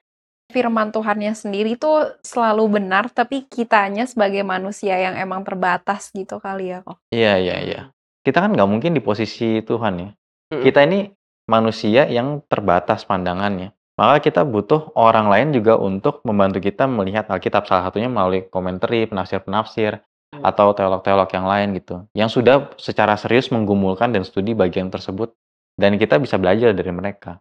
firman 0.52 0.95
Tuhannya 0.95 1.33
sendiri 1.35 1.75
tuh 1.81 2.14
selalu 2.23 2.79
benar, 2.83 3.09
tapi 3.09 3.47
kitanya 3.49 4.05
sebagai 4.05 4.45
manusia 4.45 4.99
yang 4.99 5.17
emang 5.17 5.43
terbatas 5.47 6.12
gitu 6.12 6.38
kali 6.43 6.76
ya, 6.76 6.85
kok? 6.85 6.99
Iya 7.11 7.38
iya 7.40 7.57
iya. 7.64 7.81
Kita 8.21 8.45
kan 8.45 8.52
nggak 8.52 8.69
mungkin 8.69 8.93
di 8.93 9.00
posisi 9.00 9.64
Tuhan 9.64 9.94
ya. 9.96 10.11
Mhm. 10.53 10.62
Kita 10.62 10.81
ini 10.85 11.09
manusia 11.49 12.07
yang 12.07 12.44
terbatas 12.46 13.03
pandangannya. 13.09 13.73
Maka 13.99 14.23
kita 14.23 14.42
butuh 14.46 14.96
orang 14.96 15.29
lain 15.29 15.49
juga 15.53 15.77
untuk 15.77 16.25
membantu 16.25 16.62
kita 16.62 16.88
melihat 16.88 17.29
Alkitab. 17.29 17.68
Salah 17.68 17.90
satunya 17.90 18.09
melalui 18.09 18.46
komentari, 18.49 19.05
penafsir-penafsir. 19.05 20.01
Atau 20.40 20.72
teolog-teolog 20.74 21.29
yang 21.31 21.46
lain 21.46 21.68
gitu. 21.76 22.05
Yang 22.16 22.31
sudah 22.40 22.57
secara 22.81 23.14
serius 23.16 23.48
menggumulkan 23.53 24.11
dan 24.11 24.24
studi 24.26 24.57
bagian 24.57 24.88
tersebut. 24.88 25.33
Dan 25.81 25.96
kita 25.96 26.20
bisa 26.20 26.37
belajar 26.37 26.76
dari 26.76 26.92
mereka. 26.92 27.40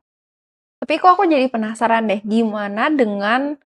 Tapi 0.80 0.96
kok 0.96 1.20
aku 1.20 1.28
jadi 1.28 1.52
penasaran 1.52 2.08
deh, 2.08 2.24
gimana 2.24 2.88
dengan 2.88 3.60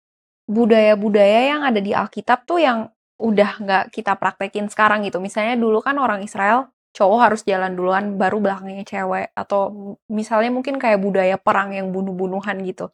budaya-budaya 0.50 1.54
yang 1.54 1.62
ada 1.62 1.78
di 1.78 1.94
Alkitab 1.94 2.50
tuh 2.50 2.58
yang 2.58 2.90
udah 3.22 3.62
nggak 3.62 3.84
kita 3.94 4.18
praktekin 4.18 4.66
sekarang 4.74 5.06
gitu? 5.06 5.22
Misalnya 5.22 5.54
dulu 5.54 5.78
kan 5.78 6.02
orang 6.02 6.26
Israel, 6.26 6.74
cowok 6.98 7.20
harus 7.22 7.42
jalan 7.46 7.78
duluan, 7.78 8.18
baru 8.18 8.42
belakangnya 8.42 8.82
cewek. 8.82 9.30
Atau 9.38 9.94
misalnya 10.10 10.50
mungkin 10.50 10.82
kayak 10.82 10.98
budaya 10.98 11.38
perang 11.38 11.70
yang 11.78 11.94
bunuh-bunuhan 11.94 12.66
gitu. 12.66 12.90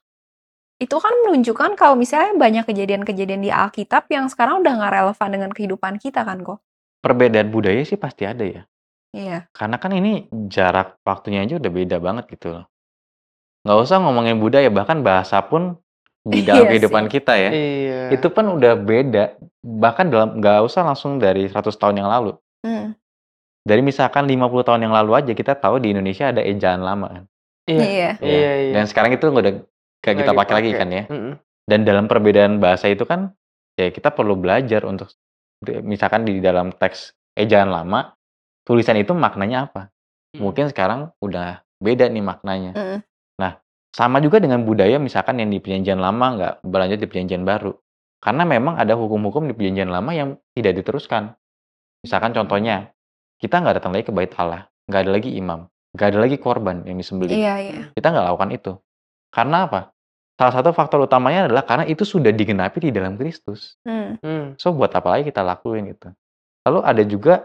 Itu 0.80 0.96
kan 1.04 1.12
menunjukkan 1.28 1.76
kalau 1.76 2.00
misalnya 2.00 2.40
banyak 2.40 2.64
kejadian-kejadian 2.64 3.44
di 3.44 3.52
Alkitab 3.52 4.08
yang 4.08 4.32
sekarang 4.32 4.64
udah 4.64 4.80
nggak 4.80 4.94
relevan 4.96 5.30
dengan 5.30 5.52
kehidupan 5.52 6.00
kita 6.00 6.24
kan, 6.24 6.40
kok? 6.40 6.64
Perbedaan 7.04 7.52
budaya 7.52 7.84
sih 7.84 8.00
pasti 8.00 8.24
ada 8.24 8.48
ya. 8.48 8.64
Iya. 9.12 9.52
Karena 9.52 9.76
kan 9.76 9.92
ini 9.92 10.32
jarak 10.48 10.96
waktunya 11.04 11.44
aja 11.44 11.60
udah 11.60 11.72
beda 11.72 11.98
banget 12.00 12.32
gitu 12.32 12.56
loh. 12.56 12.66
Nggak 13.68 13.78
usah 13.84 13.98
ngomongin 14.00 14.40
budaya, 14.40 14.72
bahkan 14.72 15.04
bahasa 15.04 15.44
pun 15.44 15.76
di 16.24 16.44
dalam 16.48 16.64
Iya 16.64 16.72
kehidupan 16.72 17.04
sih. 17.08 17.12
kita 17.20 17.34
ya. 17.36 17.50
Iya. 17.52 18.02
Itu 18.16 18.32
pun 18.32 18.48
udah 18.56 18.80
beda. 18.80 19.36
Bahkan 19.60 20.06
dalam 20.08 20.30
nggak 20.40 20.64
usah 20.64 20.88
langsung 20.88 21.20
dari 21.20 21.52
100 21.52 21.76
tahun 21.76 22.00
yang 22.00 22.08
lalu. 22.08 22.40
Mmm. 22.64 22.96
Dari 23.68 23.84
misalkan 23.84 24.24
50 24.24 24.64
tahun 24.64 24.82
yang 24.88 24.96
lalu 24.96 25.12
aja 25.20 25.32
kita 25.36 25.60
tahu 25.60 25.84
di 25.84 25.92
Indonesia 25.92 26.32
ada 26.32 26.40
ejaan 26.40 26.80
lama 26.80 27.08
kan. 27.12 27.24
Iya. 27.68 27.84
Iya. 27.84 27.90
Ya. 27.92 28.12
Iya 28.24 28.52
iya. 28.64 28.74
Dan 28.80 28.88
sekarang 28.88 29.12
itu 29.12 29.28
udah 29.28 29.60
nggak 30.14 30.28
kita 30.30 30.34
pakai 30.38 30.56
lagi 30.56 30.72
kan 30.76 30.90
ya. 30.90 31.04
Mhm. 31.10 31.34
Dan 31.70 31.80
dalam 31.86 32.06
perbedaan 32.10 32.58
bahasa 32.58 32.90
itu 32.90 33.06
kan, 33.06 33.34
ya 33.78 33.94
kita 33.94 34.10
perlu 34.10 34.34
belajar 34.34 34.84
untuk 34.90 35.14
misalkan 35.86 36.26
di 36.26 36.42
dalam 36.42 36.74
teks 36.74 37.14
ejaan 37.38 37.70
lama, 37.70 38.18
tulisan 38.66 38.98
itu 38.98 39.14
maknanya 39.14 39.70
apa? 39.70 39.94
Mhm. 40.34 40.42
Mungkin 40.42 40.66
sekarang 40.74 41.14
udah 41.22 41.62
beda 41.78 42.10
nih 42.10 42.24
maknanya. 42.26 42.72
Mhm. 42.74 43.00
Nah, 43.40 43.62
sama 43.94 44.18
juga 44.20 44.42
dengan 44.42 44.66
budaya 44.66 44.98
misalkan 44.98 45.40
yang 45.42 45.50
di 45.50 45.62
perjanjian 45.62 46.02
lama 46.02 46.26
nggak 46.38 46.54
berlanjut 46.66 47.00
di 47.00 47.08
perjanjian 47.08 47.46
baru. 47.46 47.74
Karena 48.20 48.44
memang 48.44 48.76
ada 48.76 49.00
hukum-hukum 49.00 49.48
di 49.48 49.54
perjanjian 49.56 49.88
lama 49.88 50.12
yang 50.12 50.36
tidak 50.52 50.84
diteruskan. 50.84 51.40
Misalkan 52.04 52.36
contohnya, 52.36 52.92
kita 53.40 53.64
nggak 53.64 53.80
datang 53.80 53.96
lagi 53.96 54.08
ke 54.08 54.14
bait 54.16 54.32
Allah, 54.36 54.68
nggak 54.92 55.02
ada 55.08 55.12
lagi 55.12 55.32
imam, 55.36 55.68
nggak 55.96 56.08
ada 56.12 56.20
lagi 56.20 56.36
korban 56.36 56.84
yang 56.84 57.00
disembelih. 57.00 57.36
Iya 57.36 57.54
iya. 57.64 57.80
Kita 57.96 58.12
nggak 58.12 58.26
lakukan 58.28 58.52
itu. 58.52 58.72
Karena 59.32 59.68
apa? 59.68 59.92
Salah 60.40 60.56
satu 60.56 60.72
faktor 60.72 61.04
utamanya 61.04 61.52
adalah 61.52 61.68
karena 61.68 61.84
itu 61.84 62.08
sudah 62.08 62.32
digenapi 62.32 62.80
di 62.80 62.96
dalam 62.96 63.20
Kristus. 63.20 63.76
Mmm. 63.84 64.24
Mmm. 64.24 64.46
So 64.56 64.72
buat 64.72 64.96
apa 64.96 65.12
lagi 65.12 65.28
kita 65.28 65.44
lakuin 65.44 65.92
gitu. 65.92 66.16
Lalu 66.64 66.80
ada 66.80 67.04
juga 67.04 67.36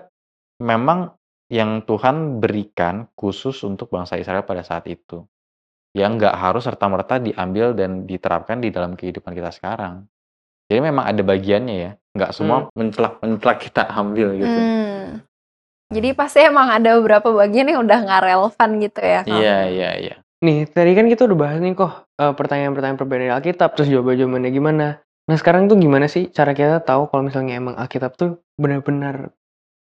memang 0.63 1.11
yang 1.51 1.83
Tuhan 1.83 2.39
berikan 2.39 3.11
khusus 3.19 3.59
untuk 3.67 3.91
bangsa 3.91 4.15
Israel 4.15 4.47
pada 4.47 4.63
saat 4.63 4.87
itu. 4.87 5.27
Yang 5.91 6.23
nggak 6.23 6.35
harus 6.39 6.63
serta-merta 6.71 7.19
diambil 7.19 7.75
dan 7.75 8.07
diterapkan 8.07 8.63
di 8.63 8.71
dalam 8.71 8.95
kehidupan 8.95 9.35
kita 9.35 9.51
sekarang. 9.51 10.07
Jadi 10.71 10.79
memang 10.79 11.11
ada 11.11 11.23
bagiannya 11.27 11.75
ya, 11.75 11.93
nggak 12.15 12.31
semua 12.31 12.71
mencelak-mencelak 12.79 13.59
kita 13.59 13.91
ambil 13.91 14.39
gitu. 14.39 14.55
Mmm. 14.55 15.07
Jadi 15.91 16.09
pasti 16.15 16.47
emang 16.47 16.71
ada 16.71 16.95
beberapa 16.95 17.27
bagian 17.35 17.75
yang 17.75 17.83
udah 17.83 17.99
nggak 18.07 18.23
relevan 18.23 18.71
gitu 18.79 19.01
ya? 19.03 19.21
Iya 19.27 19.57
iya 19.67 19.91
iya. 19.99 20.17
Nih, 20.45 20.69
tadi 20.69 20.93
kan 20.93 21.09
kita 21.09 21.25
udah 21.25 21.39
bahas 21.41 21.57
nih 21.57 21.73
kok, 21.73 22.05
eee, 22.21 22.33
pertanyaan-pertanyaan 22.37 23.01
perbedaan 23.01 23.33
Alkitab, 23.41 23.73
terus 23.81 23.89
jawaban-jawabannya 23.89 24.51
gimana. 24.53 24.87
Nah, 25.25 25.37
sekarang 25.41 25.73
tuh 25.73 25.81
gimana 25.81 26.05
sih 26.05 26.29
cara 26.29 26.53
kita 26.53 26.85
tahu 26.85 27.09
kalau 27.09 27.25
misalnya 27.25 27.57
emang 27.57 27.81
Alkitab 27.81 28.13
tuh 28.21 28.45
benar-benar 28.61 29.33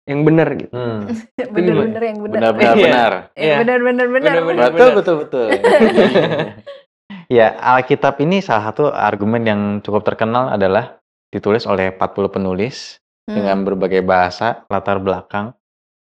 yang 0.07 0.23
benar 0.23 0.55
gitu? 0.55 0.71
Hmm. 0.71 1.11
Bener-bener 1.55 1.99
yang 1.99 2.19
bener. 2.23 2.39
Benar-benar 2.55 2.75
Iya. 2.79 2.85
benar. 2.87 3.13
Iya, 3.35 3.43
Iya. 3.43 3.57
bener-bener 3.59 4.07
bener. 4.07 4.33
Bener-bener 4.39 4.65
Betul 4.71 4.91
betul 4.95 5.15
betul. 5.27 5.47
ya, 7.43 7.47
Alkitab 7.59 8.15
ini 8.23 8.39
salah 8.39 8.71
satu 8.71 8.95
argumen 8.95 9.43
yang 9.43 9.61
cukup 9.83 10.07
terkenal 10.07 10.55
adalah 10.55 11.03
ditulis 11.35 11.67
oleh 11.67 11.91
40 11.91 12.31
penulis 12.31 13.03
dengan 13.27 13.59
Mmm. 13.59 13.67
berbagai 13.67 14.07
bahasa, 14.07 14.63
latar 14.71 15.03
belakang 15.03 15.51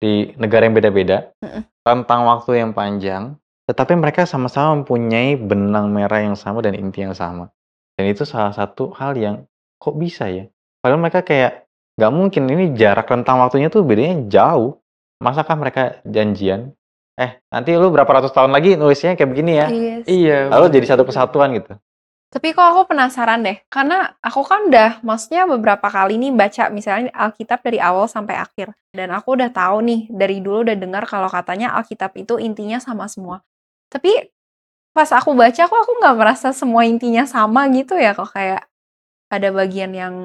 di 0.03 0.35
negara 0.35 0.67
yang 0.67 0.75
beda-beda, 0.75 1.31
Mhm. 1.39 1.63
tentang 1.87 2.27
waktu 2.27 2.59
yang 2.59 2.75
panjang, 2.75 3.39
tetapi 3.69 3.93
mereka 3.95 4.27
sama-sama 4.27 4.81
mempunyai 4.81 5.39
benang 5.39 5.91
merah 5.91 6.19
yang 6.19 6.35
sama 6.35 6.59
dan 6.59 6.75
inti 6.75 7.03
yang 7.03 7.15
sama. 7.15 7.51
Dan 7.95 8.09
itu 8.09 8.25
salah 8.25 8.51
satu 8.51 8.91
hal 8.97 9.15
yang 9.15 9.45
kok 9.77 9.95
bisa 9.95 10.27
ya? 10.27 10.49
Padahal 10.81 10.99
mereka 10.99 11.21
kayak 11.23 11.69
nggak 11.95 12.11
mungkin 12.11 12.43
ini 12.49 12.65
jarak 12.73 13.05
rentang 13.07 13.39
waktunya 13.39 13.69
tuh 13.69 13.85
bedanya 13.85 14.25
jauh. 14.27 14.81
Masakah 15.23 15.55
mereka 15.55 16.03
janjian 16.03 16.75
eh 17.13 17.37
nanti 17.53 17.77
lu 17.77 17.93
berapa 17.93 18.09
ratus 18.09 18.33
tahun 18.33 18.49
lagi 18.49 18.73
nulisnya 18.73 19.13
kayak 19.13 19.29
begini 19.29 19.51
ya. 19.53 19.67
Iya 19.69 19.95
sih. 20.01 20.09
Iya. 20.25 20.39
Lalu 20.49 20.65
bener. 20.65 20.75
jadi 20.81 20.85
satu 20.89 21.03
kesatuan 21.05 21.53
gitu. 21.53 21.73
Tapi 22.33 22.49
kok 22.49 22.65
aku 22.65 22.89
penasaran 22.89 23.45
deh, 23.45 23.61
karena 23.69 24.17
aku 24.17 24.41
kan 24.41 24.65
udah 24.65 25.05
maksudnya 25.05 25.45
beberapa 25.45 25.85
kali 25.85 26.17
nih 26.17 26.33
baca 26.33 26.73
misalnya 26.73 27.13
Alkitab 27.13 27.61
dari 27.61 27.77
awal 27.77 28.09
sampai 28.09 28.41
akhir. 28.41 28.73
Dan 28.89 29.13
aku 29.13 29.37
udah 29.37 29.53
tahu 29.53 29.85
nih, 29.85 30.09
dari 30.09 30.41
dulu 30.41 30.65
udah 30.65 30.73
dengar 30.73 31.05
kalau 31.05 31.29
katanya 31.29 31.77
Alkitab 31.77 32.09
itu 32.17 32.41
intinya 32.41 32.81
sama 32.81 33.05
semua. 33.05 33.45
Tapi 33.93 34.33
pas 34.93 35.09
aku 35.13 35.37
baca 35.37 35.61
kok 35.69 35.79
aku 35.85 35.93
nggak 36.01 36.17
merasa 36.17 36.49
semua 36.49 36.85
intinya 36.85 37.25
sama 37.29 37.65
gitu 37.69 37.97
ya 37.97 38.13
kok 38.13 38.29
kayak 38.33 38.65
ada 39.29 39.49
bagian 39.49 39.93
yang 39.93 40.15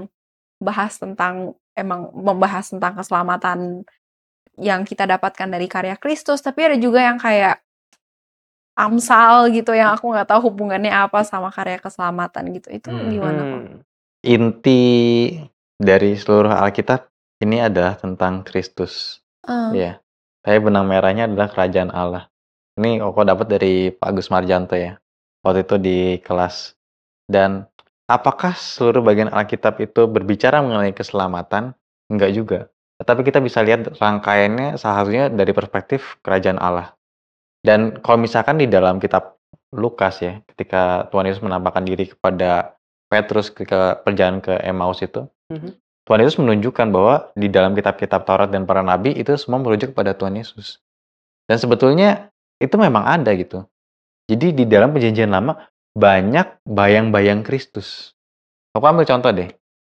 bahas 0.61 0.97
tentang 1.01 1.57
emang 1.73 2.13
membahas 2.13 2.69
tentang 2.73 2.97
keselamatan 2.97 3.85
yang 4.59 4.83
kita 4.83 5.07
dapatkan 5.07 5.47
dari 5.47 5.71
karya 5.71 5.95
Kristus, 5.95 6.43
tapi 6.43 6.67
ada 6.67 6.77
juga 6.81 6.99
yang 7.05 7.21
kayak 7.21 7.63
Amsal 8.79 9.51
gitu 9.51 9.75
yang 9.75 9.91
aku 9.91 10.07
nggak 10.15 10.31
tahu 10.31 10.51
hubungannya 10.51 10.95
apa 10.95 11.27
sama 11.27 11.51
karya 11.51 11.83
keselamatan 11.83 12.55
gitu. 12.55 12.69
Itu 12.71 12.91
Hmm. 12.95 13.11
gimana 13.11 13.41
kok? 13.43 13.59
Hmm. 13.59 13.77
Inti 14.23 14.83
dari 15.79 16.15
seluruh 16.15 16.55
Alkitab 16.55 17.11
ini 17.43 17.59
adalah 17.63 17.99
tentang 17.99 18.47
Kristus. 18.47 19.19
Eh, 19.47 19.71
Iya. 19.75 19.93
Tapi 20.43 20.59
benang 20.63 20.87
merahnya 20.87 21.27
adalah 21.27 21.51
kerajaan 21.51 21.91
Allah. 21.91 22.31
Ini 22.79 23.03
Koko 23.03 23.27
dapat 23.27 23.51
dari 23.51 23.91
Pak 23.91 24.07
Agus 24.07 24.31
Marjanto 24.31 24.79
ya. 24.79 25.03
Waktu 25.43 25.67
itu 25.67 25.77
di 25.83 25.99
kelas. 26.23 26.79
Dan 27.27 27.67
apakah 28.07 28.55
seluruh 28.55 29.03
bagian 29.03 29.29
Alkitab 29.29 29.83
itu 29.83 30.07
berbicara 30.07 30.63
mengenai 30.63 30.95
keselamatan? 30.95 31.75
Enggak 32.07 32.31
juga. 32.33 32.59
Tetapi 33.03 33.21
kita 33.27 33.43
bisa 33.43 33.63
lihat 33.67 33.99
rangkaiannya 33.99 34.79
salah 34.79 35.03
satunya 35.03 35.27
dari 35.27 35.51
perspektif 35.51 36.23
kerajaan 36.23 36.59
Allah. 36.59 36.95
Dan 37.63 37.99
kalau 37.99 38.23
misalkan 38.23 38.63
di 38.63 38.71
dalam 38.71 39.03
kitab 39.03 39.39
Lukas 39.75 40.23
ya, 40.23 40.41
ketika 40.55 41.11
Tuhan 41.11 41.29
Yesus 41.29 41.43
menampakkan 41.45 41.85
diri 41.85 42.15
kepada 42.15 42.79
Petrus 43.11 43.51
ketika 43.51 43.99
perjalanan 44.01 44.41
ke 44.41 44.55
Emmaus 44.63 45.03
itu, 45.03 45.27
Mhm. 45.49 45.81
Tuhan 46.09 46.21
Yesus 46.25 46.41
menunjukkan 46.41 46.89
bahwa 46.89 47.29
di 47.37 47.53
dalam 47.53 47.77
kitab-kitab 47.77 48.25
Taurat 48.25 48.49
dan 48.49 48.65
para 48.65 48.81
nabi 48.81 49.13
itu 49.13 49.33
semua 49.37 49.61
merujuk 49.61 49.93
kepada 49.93 50.17
Tuhan 50.17 50.41
Yesus. 50.41 50.81
Dan 51.49 51.61
sebetulnya 51.61 52.33
itu 52.59 52.75
memang 52.79 53.07
ada 53.07 53.31
gitu. 53.35 53.67
Jadi 54.29 54.53
di 54.53 54.65
dalam 54.69 54.93
perjanjian 54.93 55.33
lama 55.33 55.57
banyak 55.97 56.63
bayang-bayang 56.69 57.41
Kristus. 57.43 58.13
Aku 58.77 58.85
ambil 58.85 59.09
contoh 59.09 59.33
deh, 59.33 59.51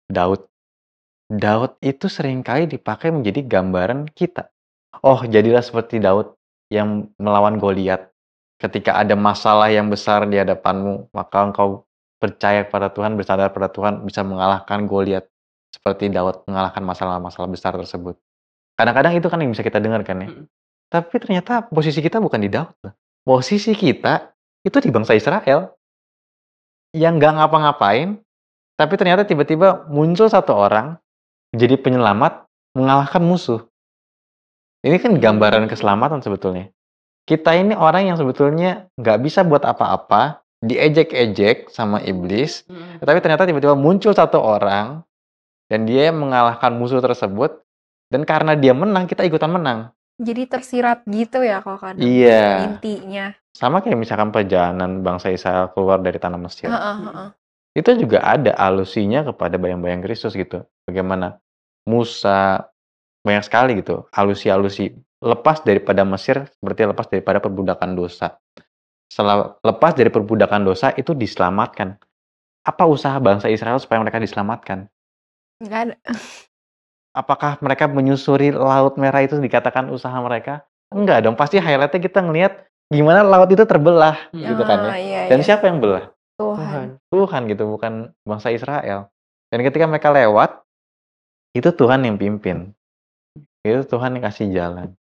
Daud. 0.07 0.47
Daud 1.31 1.77
itu 1.83 2.07
sering 2.07 2.41
kali 2.41 2.71
dipakai 2.71 3.11
menjadi 3.11 3.43
gambaran 3.43 4.09
kita. 4.15 4.49
Oh, 5.03 5.23
jadilah 5.27 5.63
seperti 5.63 5.99
Daud 5.99 6.35
yang 6.71 7.11
melawan 7.19 7.59
Goliat. 7.59 8.11
Ketika 8.61 9.01
ada 9.01 9.17
masalah 9.17 9.73
yang 9.73 9.89
besar 9.89 10.29
di 10.29 10.37
hadapanmu, 10.37 11.11
maka 11.17 11.39
engkau 11.43 11.89
percaya 12.21 12.69
kepada 12.69 12.93
Tuhan, 12.93 13.17
bersandar 13.17 13.51
pada 13.51 13.73
Tuhan, 13.73 14.05
bisa 14.05 14.21
mengalahkan 14.21 14.85
Goliat 14.85 15.27
seperti 15.71 16.11
Daud 16.11 16.45
mengalahkan 16.45 16.83
masalah-masalah 16.83 17.49
besar 17.49 17.73
tersebut. 17.79 18.19
Kadang-kadang 18.75 19.17
itu 19.17 19.27
kan 19.31 19.39
yang 19.39 19.51
bisa 19.55 19.63
kita 19.63 19.79
dengarkan 19.79 20.17
ya. 20.25 20.29
Tapi 20.91 21.15
ternyata 21.23 21.71
posisi 21.71 22.03
kita 22.03 22.19
bukan 22.19 22.43
di 22.43 22.51
Daud. 22.51 22.75
loh. 22.83 22.95
Posisi 23.23 23.71
kita 23.79 24.35
itu 24.67 24.77
di 24.83 24.91
bangsa 24.91 25.15
Israel 25.15 25.71
yang 26.91 27.23
nggak 27.23 27.39
ngapa-ngapain, 27.39 28.19
tapi 28.75 28.95
ternyata 28.99 29.23
tiba-tiba 29.23 29.87
muncul 29.87 30.27
satu 30.27 30.51
orang 30.51 30.99
jadi 31.55 31.79
penyelamat 31.79 32.51
mengalahkan 32.75 33.23
musuh. 33.23 33.63
Ini 34.83 34.99
kan 34.99 35.15
gambaran 35.23 35.71
keselamatan 35.71 36.25
sebetulnya. 36.25 36.75
Kita 37.29 37.55
ini 37.55 37.79
orang 37.79 38.11
yang 38.11 38.17
sebetulnya 38.19 38.91
nggak 38.99 39.19
bisa 39.23 39.47
buat 39.47 39.63
apa-apa, 39.63 40.43
diejek-ejek 40.65 41.71
sama 41.71 42.03
iblis, 42.03 42.67
Hmm. 42.67 42.99
tapi 42.99 43.23
ternyata 43.23 43.47
tiba-tiba 43.47 43.79
muncul 43.79 44.11
satu 44.11 44.43
orang 44.43 45.07
dan 45.71 45.87
dia 45.87 46.11
mengalahkan 46.11 46.75
musuh 46.75 46.99
tersebut 46.99 47.63
dan 48.11 48.27
karena 48.27 48.59
dia 48.59 48.75
menang 48.75 49.07
kita 49.07 49.23
ikutan 49.23 49.53
menang. 49.55 49.95
Jadi 50.21 50.43
tersirat 50.45 51.09
gitu 51.09 51.41
ya 51.41 51.65
kok 51.65 51.81
kadang 51.81 52.05
Iya. 52.05 52.77
intinya. 52.77 53.33
Sama 53.57 53.81
kayak 53.81 53.97
misalkan 53.97 54.29
perjalanan 54.29 55.01
bangsa 55.01 55.33
Israel 55.33 55.73
keluar 55.73 55.97
dari 56.05 56.21
tanah 56.21 56.37
Mesir. 56.37 56.69
Heeh, 56.69 56.97
heeh. 57.09 57.29
Itu 57.73 57.97
juga 57.97 58.21
ada 58.21 58.53
alusinya 58.53 59.25
kepada 59.25 59.57
bayang-bayang 59.57 60.05
Kristus 60.05 60.37
gitu. 60.37 60.61
Bagaimana 60.85 61.41
Musa 61.89 62.69
banyak 63.25 63.45
sekali 63.45 63.81
gitu 63.81 64.09
alusi-alusi 64.13 64.97
lepas 65.21 65.61
daripada 65.65 66.05
Mesir 66.05 66.49
seperti 66.49 66.81
lepas 66.89 67.07
daripada 67.09 67.39
perbudakan 67.41 67.97
dosa. 67.97 68.37
Setelah 69.09 69.57
lepas 69.65 69.93
dari 69.97 70.13
perbudakan 70.13 70.69
dosa 70.69 70.93
itu 70.97 71.17
diselamatkan. 71.17 71.97
Apa 72.61 72.85
usaha 72.85 73.17
bangsa 73.17 73.49
Israel 73.49 73.81
supaya 73.81 74.05
mereka 74.05 74.21
diselamatkan? 74.21 74.85
Nggak 75.65 75.81
ada. 75.89 75.97
Apakah 77.11 77.59
mereka 77.59 77.91
menyusuri 77.91 78.55
Laut 78.55 78.95
Merah 78.95 79.27
itu 79.27 79.35
dikatakan 79.37 79.91
usaha 79.91 80.15
mereka? 80.23 80.63
Enggak 80.91 81.27
dong, 81.27 81.35
pasti 81.35 81.59
highlightnya 81.59 81.99
kita 81.99 82.23
ngelihat 82.23 82.67
gimana 82.91 83.23
laut 83.23 83.47
itu 83.51 83.63
terbelah 83.63 84.19
Hmm. 84.31 84.43
gitu 84.43 84.63
kan 84.63 84.79
ya. 84.83 84.91
Ah, 84.91 84.99
iya, 84.99 85.21
Dan 85.31 85.39
iya. 85.43 85.47
siapa 85.47 85.71
yang 85.71 85.79
belah? 85.79 86.11
Tuhan. 86.39 86.99
Tuhan. 87.11 87.43
Gitu, 87.47 87.63
bukan 87.67 87.93
bangsa 88.27 88.51
Israel. 88.51 89.11
Dan 89.51 89.59
ketika 89.63 89.87
mereka 89.87 90.11
lewat, 90.11 90.63
itu 91.55 91.71
Tuhan 91.71 92.07
yang 92.07 92.19
pimpin. 92.19 92.75
Itu 93.63 93.83
Tuhan 93.87 94.19
yang 94.19 94.25
kasih 94.27 94.51
jalan. 94.51 94.95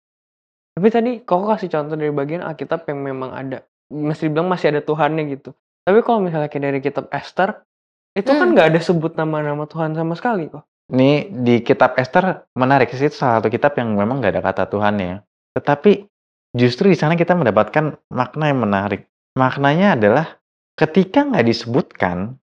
Tapi 0.76 0.88
tadi 0.92 1.12
kok 1.24 1.44
kasih 1.44 1.70
contoh 1.72 1.96
dari 1.96 2.12
bagian 2.12 2.44
Alkitab 2.44 2.88
yang 2.88 3.00
memang 3.04 3.32
ada. 3.32 3.64
Mesti 3.88 4.28
bilang 4.28 4.52
masih 4.52 4.76
ada 4.76 4.82
Tuhannya 4.84 5.24
gitu. 5.32 5.52
Tapi 5.88 6.00
kalau 6.04 6.20
misalnya 6.20 6.52
kayak 6.52 6.64
dari 6.64 6.80
kitab 6.84 7.08
Esther, 7.12 7.64
itu 8.12 8.28
kan 8.28 8.52
Hmm. 8.52 8.54
nggak 8.56 8.68
ada 8.76 8.80
sebut 8.84 9.16
nama-nama 9.16 9.64
Tuhan 9.64 9.96
sama 9.96 10.16
sekali 10.20 10.52
kok. 10.52 10.68
Ini 10.88 11.12
di 11.44 11.60
kitab 11.62 12.00
Esther 12.00 12.48
menarik 12.56 12.88
sih, 12.90 13.12
itu 13.12 13.20
salah 13.20 13.44
satu 13.44 13.52
kitab 13.52 13.76
yang 13.76 13.92
memang 13.92 14.24
nggak 14.24 14.40
ada 14.40 14.44
kata 14.44 14.64
Tuhannya. 14.72 15.20
Tetapi 15.52 16.08
justru 16.56 16.88
di 16.88 16.96
sana 16.96 17.20
kita 17.20 17.36
mendapatkan 17.36 18.00
makna 18.08 18.46
yang 18.48 18.64
menarik. 18.64 19.04
Maknanya 19.36 20.00
adalah 20.00 20.40
ketika 20.80 21.28
nggak 21.28 21.44
disebutkan, 21.44 22.40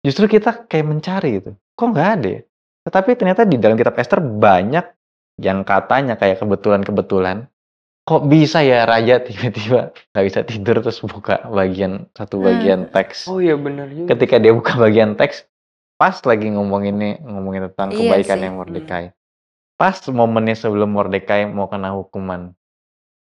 justru 0.00 0.24
kita 0.26 0.64
kayak 0.64 0.88
mencari 0.88 1.36
gitu. 1.36 1.52
Kok 1.76 1.88
nggak 1.92 2.08
ada 2.16 2.28
ya? 2.28 2.42
Tetapi 2.88 3.10
ternyata 3.12 3.42
di 3.44 3.60
dalam 3.60 3.76
kitab 3.76 3.98
Esther 4.00 4.24
banyak 4.24 4.86
yang 5.36 5.60
katanya 5.60 6.16
kayak 6.16 6.40
kebetulan-kebetulan. 6.40 7.44
Kok 8.06 8.22
bisa 8.24 8.62
ya 8.62 8.86
raja 8.86 9.18
tiba-tiba 9.20 9.90
nggak 10.14 10.24
bisa 10.24 10.40
tidur 10.46 10.80
terus 10.80 11.02
buka 11.02 11.44
bagian 11.50 12.06
satu 12.14 12.38
Hmm. 12.40 12.46
bagian 12.46 12.80
teks 12.88 13.26
Oh 13.26 13.42
iya 13.42 13.58
benar 13.58 13.90
juga. 13.90 14.14
ketika 14.14 14.38
dia 14.38 14.54
buka 14.54 14.78
bagian 14.78 15.18
teks 15.18 15.42
pas 15.96 16.16
lagi 16.22 16.52
ngomongin 16.52 16.94
ini 16.94 17.10
ngomongin 17.24 17.72
tentang 17.72 17.88
Iya 17.90 17.98
kebaikan 17.98 18.36
sih. 18.36 18.44
yang 18.44 18.54
Mordekai 18.56 19.04
pas 19.76 19.96
momennya 20.08 20.56
sebelum 20.56 20.88
Mordekai 20.88 21.48
mau 21.48 21.68
kena 21.68 21.92
hukuman 21.92 22.52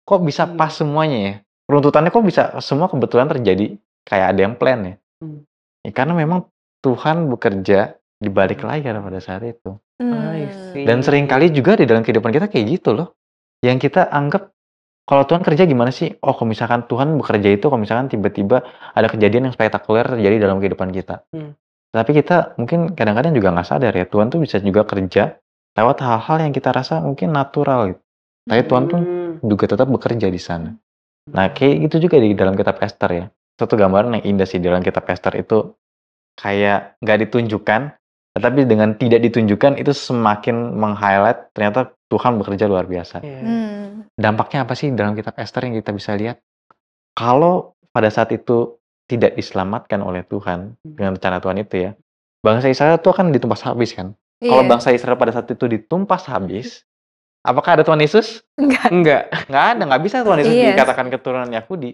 kok 0.04 0.22
bisa 0.22 0.44
Hmm. 0.46 0.56
pas 0.56 0.72
semuanya 0.72 1.18
ya 1.18 1.34
peruntutannya 1.66 2.12
kok 2.12 2.24
bisa 2.24 2.44
semua 2.60 2.88
kebetulan 2.88 3.28
terjadi 3.28 3.76
kayak 4.04 4.28
ada 4.36 4.40
yang 4.44 4.56
plan 4.56 4.80
ya 4.84 4.96
Hmm. 5.16 5.48
Ya, 5.82 5.92
karena 5.96 6.12
memang 6.14 6.52
Tuhan 6.82 7.32
bekerja 7.32 7.96
di 8.20 8.28
balik 8.28 8.62
layar 8.62 9.00
pada 9.00 9.20
saat 9.20 9.44
itu 9.44 9.80
I 9.98 10.04
Hmm. 10.04 10.86
dan 10.86 11.00
sering 11.00 11.26
kali 11.26 11.50
juga 11.50 11.80
di 11.80 11.88
dalam 11.88 12.04
kehidupan 12.04 12.30
kita 12.30 12.52
kayak 12.52 12.66
gitu 12.68 12.92
loh 12.92 13.16
yang 13.64 13.80
kita 13.80 14.12
anggap 14.12 14.52
kalau 15.06 15.22
Tuhan 15.24 15.46
kerja 15.46 15.70
gimana 15.70 15.94
sih? 15.94 16.18
Oh, 16.18 16.34
kalau 16.34 16.50
misalkan 16.50 16.90
Tuhan 16.90 17.14
bekerja 17.22 17.54
itu, 17.54 17.70
kalau 17.70 17.78
misalkan 17.78 18.10
tiba-tiba 18.10 18.66
ada 18.90 19.06
kejadian 19.06 19.46
yang 19.46 19.54
spektakuler 19.54 20.02
terjadi 20.02 20.42
dalam 20.42 20.58
kehidupan 20.58 20.90
kita. 20.90 21.22
Hmm. 21.30 21.54
Tapi 21.96 22.12
kita 22.12 22.60
mungkin 22.60 22.92
kadang-kadang 22.92 23.32
juga 23.32 23.56
nggak 23.56 23.68
sadar 23.72 23.96
ya, 23.96 24.04
Tuhan 24.04 24.28
tuh 24.28 24.44
bisa 24.44 24.60
juga 24.60 24.84
kerja 24.84 25.40
lewat 25.80 25.98
hal-hal 26.04 26.38
yang 26.44 26.52
kita 26.52 26.76
rasa 26.76 27.00
mungkin 27.00 27.32
natural 27.32 27.96
gitu. 27.96 28.02
Tapi 28.46 28.62
Tuhan 28.68 28.84
tuh 28.92 29.00
Hmm. 29.00 29.32
juga 29.48 29.66
tetap 29.72 29.88
bekerja 29.88 30.28
di 30.28 30.38
sana. 30.40 30.76
Nah, 31.32 31.50
kayak 31.56 31.90
gitu 31.90 32.06
juga 32.06 32.20
di 32.20 32.36
dalam 32.36 32.54
kitab 32.54 32.78
Esther 32.84 33.12
ya. 33.16 33.26
Satu 33.56 33.80
gambaran 33.80 34.20
yang 34.20 34.36
indah 34.36 34.46
sih 34.46 34.60
di 34.60 34.68
dalam 34.68 34.84
kitab 34.84 35.08
Esther 35.08 35.40
itu 35.40 35.72
kayak 36.36 37.00
nggak 37.00 37.18
ditunjukkan, 37.26 37.82
tetapi 38.36 38.68
dengan 38.68 39.00
tidak 39.00 39.24
ditunjukkan 39.32 39.80
itu 39.80 39.96
semakin 39.96 40.76
meng-highlight 40.76 41.56
ternyata 41.56 41.96
Tuhan 42.12 42.38
bekerja 42.38 42.68
luar 42.68 42.86
biasa. 42.86 43.24
Iya. 43.24 43.40
Hmm. 43.42 44.06
Dampaknya 44.14 44.68
apa 44.68 44.76
sih 44.76 44.92
dalam 44.92 45.16
kitab 45.16 45.34
Esther 45.40 45.66
yang 45.66 45.80
kita 45.80 45.96
bisa 45.96 46.14
lihat? 46.14 46.38
Kalau 47.16 47.74
pada 47.90 48.12
saat 48.12 48.30
itu 48.36 48.76
tidak 49.06 49.38
diselamatkan 49.38 50.02
oleh 50.02 50.26
Tuhan 50.26 50.76
dengan 50.82 51.14
rencana 51.18 51.38
Tuhan 51.38 51.58
itu 51.62 51.76
ya, 51.90 51.92
bangsa 52.42 52.70
Israel 52.70 52.98
itu 52.98 53.10
akan 53.10 53.30
ditumpas 53.30 53.62
habis 53.62 53.94
kan? 53.94 54.14
Kalau 54.42 54.64
Iya. 54.66 54.70
bangsa 54.70 54.90
Israel 54.92 55.16
pada 55.16 55.32
saat 55.32 55.48
itu 55.48 55.66
ditumpas 55.66 56.26
habis, 56.28 56.84
apakah 57.42 57.80
ada 57.80 57.84
Tuhan 57.86 58.02
Yesus? 58.02 58.42
Enggak. 58.60 58.90
Enggak. 58.92 59.24
Nggak 59.48 59.66
ada, 59.72 59.82
nggak 59.88 60.02
bisa 60.04 60.16
Tuhan 60.26 60.38
Yesus 60.42 60.56
Iya. 60.56 60.70
dikatakan 60.76 61.06
keturunan 61.14 61.50
Yahudi. 61.50 61.92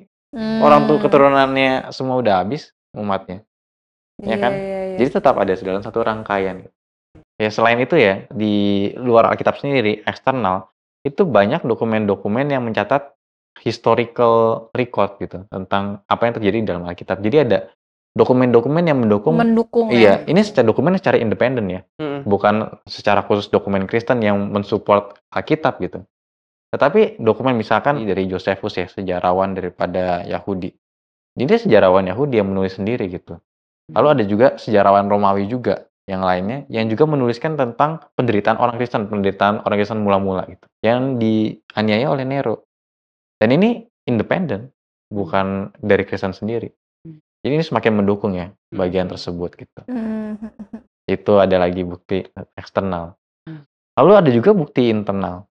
Orang 0.64 0.88
tuh 0.88 0.96
Hmm. 0.98 1.04
keturunannya 1.04 1.92
semua 1.92 2.16
udah 2.20 2.42
habis 2.44 2.72
umatnya. 2.96 3.44
ya 4.22 4.38
kan? 4.38 4.54
Iya, 4.54 4.62
iya, 4.62 4.80
iya. 4.94 4.98
Jadi 5.02 5.10
tetap 5.18 5.34
ada 5.42 5.50
dalam 5.58 5.82
satu 5.82 6.06
rangkaian. 6.06 6.62
Ya 7.42 7.50
selain 7.50 7.82
itu 7.82 7.98
ya 7.98 8.30
di 8.30 8.54
luar 9.02 9.34
Alkitab 9.34 9.58
sendiri 9.58 10.06
eksternal 10.06 10.70
itu 11.02 11.26
banyak 11.26 11.66
dokumen-dokumen 11.66 12.46
yang 12.46 12.62
mencatat 12.62 13.18
historical 13.60 14.68
record 14.72 15.20
gitu 15.20 15.44
tentang 15.52 16.00
apa 16.08 16.22
yang 16.24 16.34
terjadi 16.40 16.58
di 16.64 16.68
dalam 16.68 16.84
Alkitab. 16.88 17.20
Jadi 17.20 17.38
ada 17.44 17.58
dokumen-dokumen 18.16 18.84
yang 18.84 19.00
mendukung 19.00 19.40
Mendukung 19.40 19.88
Iya, 19.92 20.24
ya. 20.24 20.28
ini 20.28 20.44
secara 20.44 20.68
dokumen 20.68 20.96
secara 21.00 21.20
independen 21.20 21.68
ya. 21.72 21.82
Mhm. 22.00 22.28
Bukan 22.28 22.84
secara 22.88 23.24
khusus 23.24 23.48
dokumen 23.52 23.88
Kristen 23.88 24.20
yang 24.24 24.52
mensupport 24.52 25.16
Alkitab 25.32 25.80
gitu. 25.80 26.04
Tetapi 26.72 27.20
dokumen 27.20 27.60
misalkan 27.60 28.00
dari 28.08 28.32
Josephus 28.32 28.80
ya, 28.80 28.88
sejarawan 28.88 29.52
daripada 29.52 30.24
Yahudi. 30.24 30.72
Jadi 31.36 31.68
sejarawan 31.68 32.08
Yahudi 32.08 32.40
yang 32.40 32.52
menulis 32.52 32.80
sendiri 32.80 33.08
gitu. 33.12 33.40
Lalu 33.92 34.08
ada 34.08 34.24
juga 34.24 34.48
sejarawan 34.56 35.08
Romawi 35.12 35.48
juga 35.52 35.88
yang 36.08 36.24
lainnya 36.28 36.68
yang 36.68 36.92
juga 36.92 37.08
menuliskan 37.08 37.56
tentang 37.56 38.04
penderitaan 38.16 38.60
orang 38.60 38.76
Kristen, 38.80 39.08
penderitaan 39.08 39.64
orang 39.64 39.78
Kristen 39.80 40.04
mula-mula 40.04 40.48
gitu. 40.48 40.66
Yang 40.84 41.02
dianiaya 41.20 42.08
oleh 42.12 42.26
Nero. 42.28 42.68
Dan 43.42 43.58
ini 43.58 43.90
independen, 44.06 44.70
bukan 45.10 45.74
dari 45.82 46.06
Kristen 46.06 46.30
sendiri. 46.30 46.70
Jadi 47.42 47.58
ini 47.58 47.66
semakin 47.66 48.06
mendukung 48.06 48.38
ya 48.38 48.54
bagian 48.70 49.10
tersebut 49.10 49.58
gitu. 49.58 49.82
Hmm. 49.90 50.38
Itu 51.10 51.42
ada 51.42 51.58
lagi 51.58 51.82
bukti 51.82 52.22
eksternal. 52.54 53.18
Hmm. 53.50 53.66
Lalu 53.98 54.12
ada 54.14 54.30
juga 54.30 54.54
bukti 54.54 54.94
internal. 54.94 55.50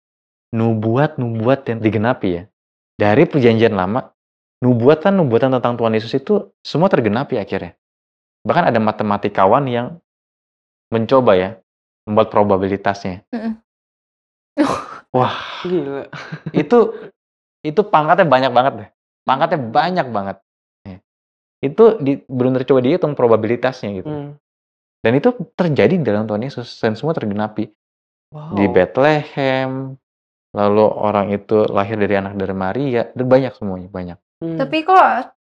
Nubuat-nubuat 0.56 1.68
yang 1.68 1.84
digenapi 1.84 2.30
ya. 2.40 2.44
Dari 2.96 3.28
perjanjian 3.28 3.76
lama, 3.76 4.16
nubuatan-nubuatan 4.64 5.60
tentang 5.60 5.76
Tuhan 5.76 5.92
Yesus 5.92 6.16
itu 6.16 6.56
semua 6.64 6.88
tergenapi 6.88 7.36
akhirnya. 7.36 7.76
Bahkan 8.48 8.72
ada 8.72 8.80
matematikawan 8.80 9.68
yang 9.68 10.00
mencoba 10.88 11.36
ya, 11.36 11.50
membuat 12.08 12.32
probabilitasnya. 12.32 13.28
Wah, 15.12 15.36
Gila. 15.68 16.08
itu 16.56 16.80
itu 17.64 17.82
pangkatnya 17.88 18.28
banyak 18.28 18.52
banget 18.52 18.74
deh. 18.76 18.90
Pangkatnya 19.24 19.60
banyak 19.60 20.08
banget. 20.12 20.38
Ya. 20.84 20.98
Itu 21.64 21.98
di, 22.04 22.20
benar 22.28 22.68
coba 22.68 22.80
dihitung 22.84 23.16
probabilitasnya 23.16 23.90
gitu. 24.04 24.12
Hmm. 24.12 24.32
Dan 25.04 25.20
itu 25.20 25.36
terjadi 25.56 25.96
di 26.00 26.06
dalam 26.06 26.28
Tuhan 26.28 26.44
Yesus 26.44 26.80
dan 26.80 27.00
semua 27.00 27.16
tergenapi. 27.16 27.72
Wow. 28.34 28.58
di 28.58 28.66
Bethlehem, 28.66 29.94
lalu 30.58 30.86
orang 30.90 31.30
itu 31.38 31.70
lahir 31.70 32.02
dari 32.02 32.18
anak 32.18 32.34
dari 32.34 32.56
Maria, 32.58 33.06
dan 33.14 33.26
banyak 33.30 33.54
semuanya, 33.54 33.90
banyak. 33.94 34.18
Hmm. 34.42 34.58
Tapi 34.58 34.78
kok 34.82 35.38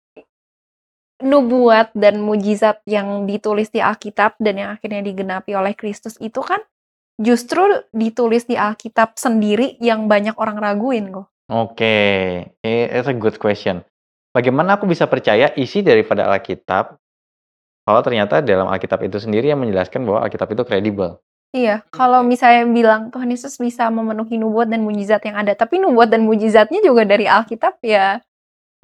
nubuat 1.22 1.94
dan 1.94 2.18
mujizat 2.24 2.82
yang 2.90 3.30
ditulis 3.30 3.70
di 3.70 3.78
Alkitab 3.78 4.42
dan 4.42 4.56
yang 4.58 4.70
akhirnya 4.74 5.06
digenapi 5.06 5.52
oleh 5.54 5.78
Kristus 5.78 6.16
itu 6.18 6.40
kan 6.42 6.64
justru 7.20 7.84
ditulis 7.92 8.48
di 8.48 8.56
Alkitab 8.56 9.20
sendiri 9.20 9.78
yang 9.84 10.10
banyak 10.10 10.34
orang 10.40 10.58
raguin 10.58 11.14
kok. 11.14 11.30
Oke, 11.50 11.96
eh, 12.62 12.86
it's 12.94 13.10
a 13.10 13.16
good 13.18 13.42
question. 13.42 13.82
Bagaimana 14.30 14.78
aku 14.78 14.86
bisa 14.86 15.10
percaya 15.10 15.50
isi 15.58 15.82
daripada 15.82 16.30
Alkitab 16.30 17.02
kalau 17.90 18.06
ternyata 18.06 18.46
dalam 18.46 18.70
Alkitab 18.70 19.02
itu 19.02 19.18
sendiri 19.18 19.50
yang 19.50 19.66
menjelaskan 19.66 20.06
bahwa 20.06 20.22
Alkitab 20.22 20.54
itu 20.54 20.62
kredibel? 20.62 21.18
Iya, 21.50 21.82
kalau 21.90 22.22
misalnya 22.22 22.70
bilang 22.70 23.10
Tuhan 23.10 23.34
Yesus 23.34 23.58
bisa 23.58 23.90
memenuhi 23.90 24.38
nubuat 24.38 24.70
dan 24.70 24.86
mujizat 24.86 25.26
yang 25.26 25.42
ada, 25.42 25.58
tapi 25.58 25.82
nubuat 25.82 26.14
dan 26.14 26.22
mujizatnya 26.22 26.86
juga 26.86 27.10
dari 27.10 27.26
Alkitab 27.26 27.82
ya 27.82 28.22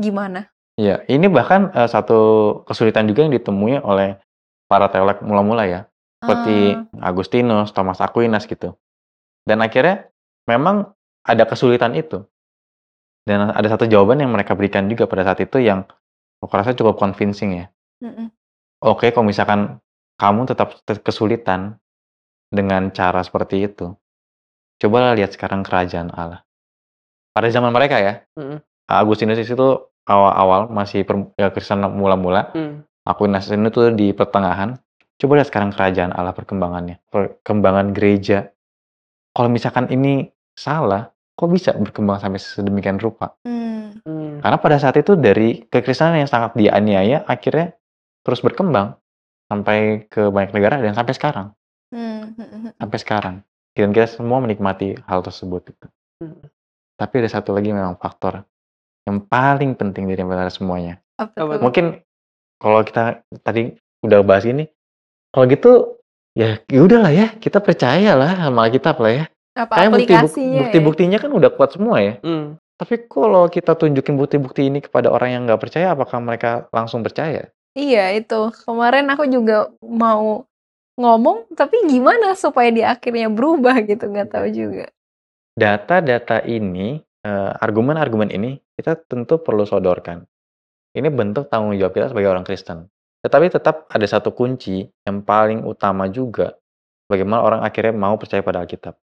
gimana? 0.01 0.49
Ya, 0.81 1.05
ini 1.05 1.29
bahkan 1.29 1.69
eh, 1.69 1.85
satu 1.85 2.17
kesulitan 2.65 3.05
juga 3.05 3.29
yang 3.29 3.33
ditemui 3.37 3.77
oleh 3.85 4.17
para 4.65 4.89
teolog 4.89 5.21
mula-mula 5.21 5.69
ya, 5.69 5.81
seperti 6.17 6.81
Ah, 6.97 7.13
Agustinus, 7.13 7.69
Thomas 7.77 8.01
Aquinas 8.01 8.49
gitu. 8.49 8.73
Dan 9.45 9.61
akhirnya 9.61 10.09
memang 10.49 10.97
ada 11.21 11.45
kesulitan 11.45 11.93
itu. 11.93 12.25
Dan 13.25 13.49
ada 13.49 13.65
satu 13.65 13.89
jawaban 13.89 14.21
yang 14.21 14.29
mereka 14.29 14.53
berikan 14.53 14.85
juga 14.85 15.09
pada 15.09 15.25
saat 15.25 15.41
itu 15.41 15.57
yang 15.57 15.81
aku 16.39 16.53
rasa 16.53 16.77
cukup 16.77 16.95
convincing 17.01 17.57
ya. 17.57 17.65
mm-mm. 18.05 18.29
Oke, 18.85 19.09
kalau 19.09 19.25
misalkan 19.25 19.81
kamu 20.21 20.45
tetap 20.45 20.77
te- 20.85 21.01
kesulitan 21.01 21.81
dengan 22.53 22.93
cara 22.93 23.25
seperti 23.25 23.65
itu, 23.65 23.97
cobalah 24.77 25.17
lihat 25.17 25.33
sekarang 25.33 25.65
kerajaan 25.65 26.13
Allah. 26.13 26.45
Pada 27.33 27.49
zaman 27.49 27.73
mereka 27.73 27.97
ya, 27.97 28.21
Mm-mm. 28.37 28.61
Agustinus 28.85 29.41
itu 29.41 29.67
awal-awal 30.05 30.69
masih 30.69 31.01
per, 31.01 31.33
ya, 31.35 31.49
Kristen 31.49 31.81
mula-mula, 31.81 32.53
Hmm. 32.53 32.85
Aquinas 33.05 33.49
ini 33.49 33.69
tuh 33.69 33.93
di 33.93 34.13
pertengahan. 34.13 34.77
Coba 35.17 35.39
lihat 35.41 35.49
sekarang 35.49 35.73
kerajaan 35.73 36.11
Allah 36.13 36.33
perkembangannya, 36.35 37.01
perkembangan 37.09 37.93
gereja. 37.95 38.49
Kalau 39.33 39.49
misalkan 39.49 39.87
ini 39.89 40.29
salah, 40.53 41.14
kok 41.35 41.49
bisa 41.51 41.75
berkembang 41.75 42.17
sampai 42.23 42.39
sedemikian 42.39 42.97
rupa? 42.97 43.35
Hmm. 43.43 43.99
Hmm. 44.07 44.39
Karena 44.39 44.57
pada 44.59 44.77
saat 44.79 44.95
itu 44.95 45.19
dari 45.19 45.67
kekristenan 45.67 46.23
yang 46.23 46.31
sangat 46.31 46.55
dianiaya, 46.55 47.27
akhirnya 47.27 47.75
terus 48.23 48.39
berkembang 48.39 48.95
sampai 49.51 50.07
ke 50.09 50.31
banyak 50.31 50.55
negara 50.55 50.81
dan 50.81 50.97
sampai 50.97 51.13
sekarang, 51.13 51.47
Hmm, 51.93 52.33
hmm, 52.33 52.47
hmm. 52.49 52.71
sampai 52.81 52.99
sekarang. 52.99 53.35
Dan 53.75 53.91
kita 53.91 54.07
semua 54.07 54.39
menikmati 54.39 54.95
hal 55.05 55.19
tersebut. 55.21 55.69
Gitu. 55.69 55.87
Hmm. 56.23 56.43
Tapi 56.95 57.13
ada 57.21 57.29
satu 57.29 57.51
lagi 57.51 57.75
memang 57.75 57.99
faktor 57.99 58.47
yang 59.05 59.21
paling 59.21 59.77
penting 59.77 60.09
dari 60.09 60.23
antara 60.23 60.49
semuanya. 60.49 60.97
Apa? 61.19 61.61
Mungkin 61.61 62.01
kalau 62.57 62.81
kita 62.81 63.21
tadi 63.43 63.75
udah 64.01 64.23
bahas 64.25 64.47
ini, 64.47 64.65
kalau 65.29 65.45
gitu 65.51 65.99
ya 66.33 66.59
ya 66.71 66.79
udahlah 66.81 67.11
ya, 67.11 67.27
kita 67.37 67.59
percayalah 67.61 68.39
sama 68.39 68.65
Alkitab 68.65 68.95
lah 69.03 69.11
ya. 69.11 69.25
Apa 69.55 69.79
Kayak 69.79 69.91
bukti 69.95 70.03
aplikasinya 70.11 70.51
ya? 70.51 70.61
bukti-buktinya 70.67 71.17
kan 71.23 71.31
udah 71.31 71.49
kuat 71.55 71.71
semua 71.71 71.97
ya. 72.03 72.13
Hmm. 72.19 72.59
Tapi 72.75 73.07
kalau 73.07 73.47
kita 73.47 73.71
tunjukin 73.71 74.19
bukti-bukti 74.19 74.67
ini 74.67 74.83
kepada 74.83 75.07
orang 75.07 75.31
yang 75.31 75.41
nggak 75.47 75.63
percaya, 75.63 75.95
apakah 75.95 76.19
mereka 76.19 76.67
langsung 76.75 76.99
percaya? 77.07 77.47
Iya 77.71 78.11
itu. 78.19 78.51
Kemarin 78.67 79.07
aku 79.15 79.31
juga 79.31 79.71
mau 79.79 80.43
ngomong, 80.99 81.55
tapi 81.55 81.87
gimana 81.87 82.35
supaya 82.35 82.67
di 82.71 82.83
akhirnya 82.83 83.31
berubah 83.31 83.79
gitu, 83.79 84.11
nggak 84.11 84.27
tahu 84.27 84.47
juga. 84.51 84.91
Data-data 85.55 86.43
ini, 86.43 86.99
eh, 87.23 87.51
argumen-argumen 87.63 88.27
ini 88.35 88.59
kita 88.75 88.99
tentu 89.07 89.39
perlu 89.39 89.63
sodorkan. 89.63 90.27
Ini 90.95 91.07
bentuk 91.11 91.47
tanggung 91.47 91.79
jawab 91.79 91.95
kita 91.95 92.11
sebagai 92.11 92.31
orang 92.31 92.43
Kristen. 92.43 92.91
Tetapi 93.23 93.55
tetap 93.55 93.87
ada 93.87 94.03
satu 94.03 94.35
kunci 94.35 94.83
yang 95.07 95.23
paling 95.23 95.63
utama 95.63 96.11
juga, 96.11 96.59
bagaimana 97.07 97.39
orang 97.39 97.61
akhirnya 97.63 97.95
mau 97.95 98.19
percaya 98.19 98.43
pada 98.43 98.63
Alkitab. 98.63 98.99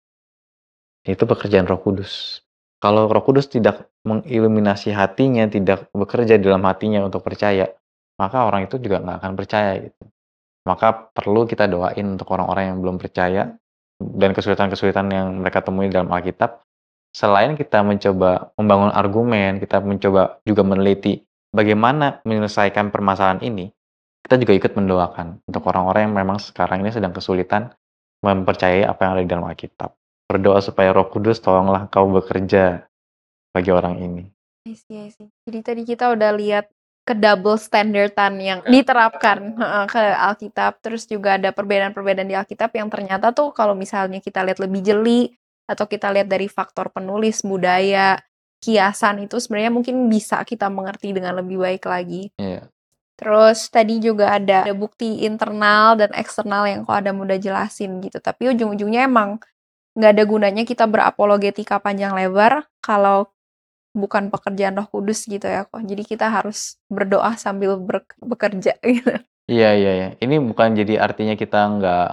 Itu 1.05 1.25
pekerjaan 1.25 1.65
Roh 1.65 1.81
Kudus. 1.81 2.45
Kalau 2.81 3.09
Roh 3.09 3.25
Kudus 3.25 3.49
tidak 3.49 3.93
mengiluminasi 4.05 4.93
hatinya, 4.93 5.45
tidak 5.49 5.89
bekerja 5.93 6.41
dalam 6.41 6.65
hatinya 6.65 7.05
untuk 7.05 7.21
percaya, 7.21 7.69
maka 8.17 8.49
orang 8.49 8.69
itu 8.69 8.81
juga 8.81 9.01
nggak 9.05 9.17
akan 9.21 9.33
percaya 9.37 9.73
gitu. 9.81 10.03
Maka 10.65 11.13
perlu 11.13 11.49
kita 11.49 11.69
doain 11.69 12.05
untuk 12.05 12.29
orang-orang 12.33 12.73
yang 12.73 12.79
belum 12.85 12.97
percaya 13.01 13.53
dan 14.01 14.31
kesulitan-kesulitan 14.33 15.07
yang 15.13 15.27
mereka 15.45 15.61
temui 15.65 15.93
dalam 15.93 16.09
Alkitab. 16.09 16.65
Selain 17.13 17.57
kita 17.59 17.85
mencoba 17.85 18.55
membangun 18.57 18.93
argumen, 18.93 19.61
kita 19.61 19.83
mencoba 19.83 20.41
juga 20.47 20.63
meneliti 20.65 21.21
bagaimana 21.53 22.23
menyelesaikan 22.23 22.95
permasalahan 22.95 23.43
ini, 23.43 23.69
kita 24.25 24.41
juga 24.41 24.53
ikut 24.57 24.73
mendoakan 24.79 25.43
untuk 25.45 25.63
orang-orang 25.69 26.09
yang 26.09 26.15
memang 26.17 26.39
sekarang 26.39 26.87
ini 26.87 26.95
sedang 26.95 27.11
kesulitan 27.11 27.75
mempercayai 28.23 28.87
apa 28.87 29.01
yang 29.05 29.13
ada 29.17 29.23
di 29.27 29.31
dalam 29.33 29.47
Alkitab. 29.49 30.00
Berdoa 30.31 30.63
supaya 30.63 30.95
Roh 30.95 31.11
Kudus 31.11 31.43
tolonglah 31.43 31.91
kau 31.91 32.07
bekerja 32.07 32.87
bagi 33.51 33.75
orang 33.75 33.99
ini. 33.99 34.31
I 34.63 34.79
see, 34.79 34.95
I 34.95 35.11
see. 35.11 35.27
Jadi 35.51 35.59
tadi 35.67 35.83
kita 35.83 36.15
udah 36.15 36.31
lihat 36.39 36.71
ke 37.03 37.19
double 37.19 37.59
standardan 37.59 38.39
yang 38.39 38.61
diterapkan 38.63 39.59
heeh, 39.59 39.85
ke 39.91 39.99
Alkitab. 39.99 40.79
Terus 40.79 41.11
juga 41.11 41.35
ada 41.35 41.51
perbedaan-perbedaan 41.51 42.31
di 42.31 42.39
Alkitab 42.39 42.71
yang 42.79 42.87
ternyata 42.87 43.35
tuh 43.35 43.51
kalau 43.51 43.75
misalnya 43.75 44.23
kita 44.23 44.47
lihat 44.47 44.63
lebih 44.63 44.87
jeli 44.87 45.35
atau 45.67 45.91
kita 45.91 46.15
lihat 46.15 46.31
dari 46.31 46.47
faktor 46.47 46.95
penulis, 46.95 47.43
budaya, 47.43 48.15
kiasan 48.63 49.27
itu 49.27 49.43
sebenarnya 49.43 49.75
mungkin 49.75 50.07
bisa 50.07 50.39
kita 50.47 50.71
mengerti 50.71 51.11
dengan 51.11 51.43
lebih 51.43 51.59
baik 51.59 51.91
lagi. 51.91 52.31
Iya. 52.39 52.71
Terus 53.19 53.69
tadi 53.69 54.01
juga 54.01 54.39
ada, 54.39 54.65
ada 54.65 54.73
bukti 54.73 55.27
internal 55.27 55.99
dan 55.99 56.15
eksternal 56.17 56.65
yang 56.65 56.87
kok 56.87 56.95
ada 56.95 57.13
mudah 57.13 57.37
jelasin 57.37 58.01
gitu. 58.01 58.17
Tapi 58.23 58.55
ujung-ujungnya 58.55 59.05
emang 59.05 59.43
nggak 59.97 60.11
ada 60.17 60.25
gunanya 60.25 60.63
kita 60.67 60.87
berapologetika 60.87 61.83
panjang 61.83 62.15
lebar 62.15 62.67
kalau 62.81 63.27
bukan 63.91 64.31
pekerjaan 64.31 64.79
Roh 64.79 64.87
Kudus 64.87 65.27
gitu 65.27 65.47
ya 65.51 65.67
kok. 65.67 65.83
Jadi 65.83 66.03
kita 66.07 66.31
harus 66.31 66.79
berdoa 66.87 67.35
sambil 67.35 67.75
ber- 67.79 68.07
bekerja 68.23 68.79
gitu. 68.87 69.11
Iya, 69.51 69.71
iya, 69.75 69.91
iya. 69.99 70.09
Ini 70.23 70.39
bukan 70.39 70.79
jadi 70.79 71.03
artinya 71.03 71.35
kita 71.35 71.59
nggak 71.79 72.07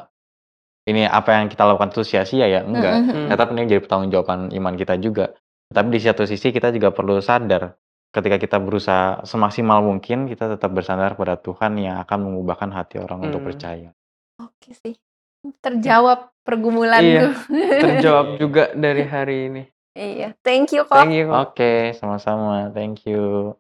ini 0.88 1.04
apa 1.04 1.36
yang 1.38 1.52
kita 1.52 1.68
lakukan 1.68 1.92
itu 1.94 2.02
sia-sia 2.08 2.48
ya, 2.48 2.63
enggak. 2.63 2.94
Mm-mm. 3.04 3.13
Hmm. 3.13 3.28
Tetap 3.30 3.48
ini 3.54 3.62
jadi 3.68 3.82
pertanggungjawaban 3.84 4.40
iman 4.56 4.74
kita 4.80 4.96
juga. 4.98 5.36
Tapi 5.68 5.88
di 5.92 6.00
satu 6.00 6.24
sisi 6.24 6.50
kita 6.50 6.72
juga 6.72 6.96
perlu 6.96 7.20
sadar 7.20 7.76
ketika 8.16 8.40
kita 8.40 8.58
berusaha 8.58 9.22
semaksimal 9.28 9.84
mungkin 9.84 10.32
kita 10.32 10.56
tetap 10.56 10.72
bersandar 10.72 11.20
pada 11.20 11.36
Tuhan 11.38 11.76
yang 11.78 12.00
akan 12.08 12.32
mengubahkan 12.32 12.72
hati 12.72 13.04
orang 13.04 13.28
untuk 13.28 13.44
Hmm. 13.44 13.50
percaya. 13.52 13.90
Oke 14.40 14.72
sih. 14.74 14.96
Terjawab 15.62 16.34
pergumulanku. 16.48 17.36
Iya, 17.52 17.80
Terjawab 17.84 18.40
juga 18.40 18.72
dari 18.72 19.04
hari 19.04 19.38
ini. 19.52 19.64
Iya, 19.92 20.32
thank 20.40 20.72
you 20.72 20.88
kok. 20.88 20.96
Thank 20.96 21.12
you 21.20 21.28
kok. 21.28 21.52
Oke, 21.52 21.92
sama-sama. 22.00 22.72
Thank 22.72 23.04
you. 23.04 23.52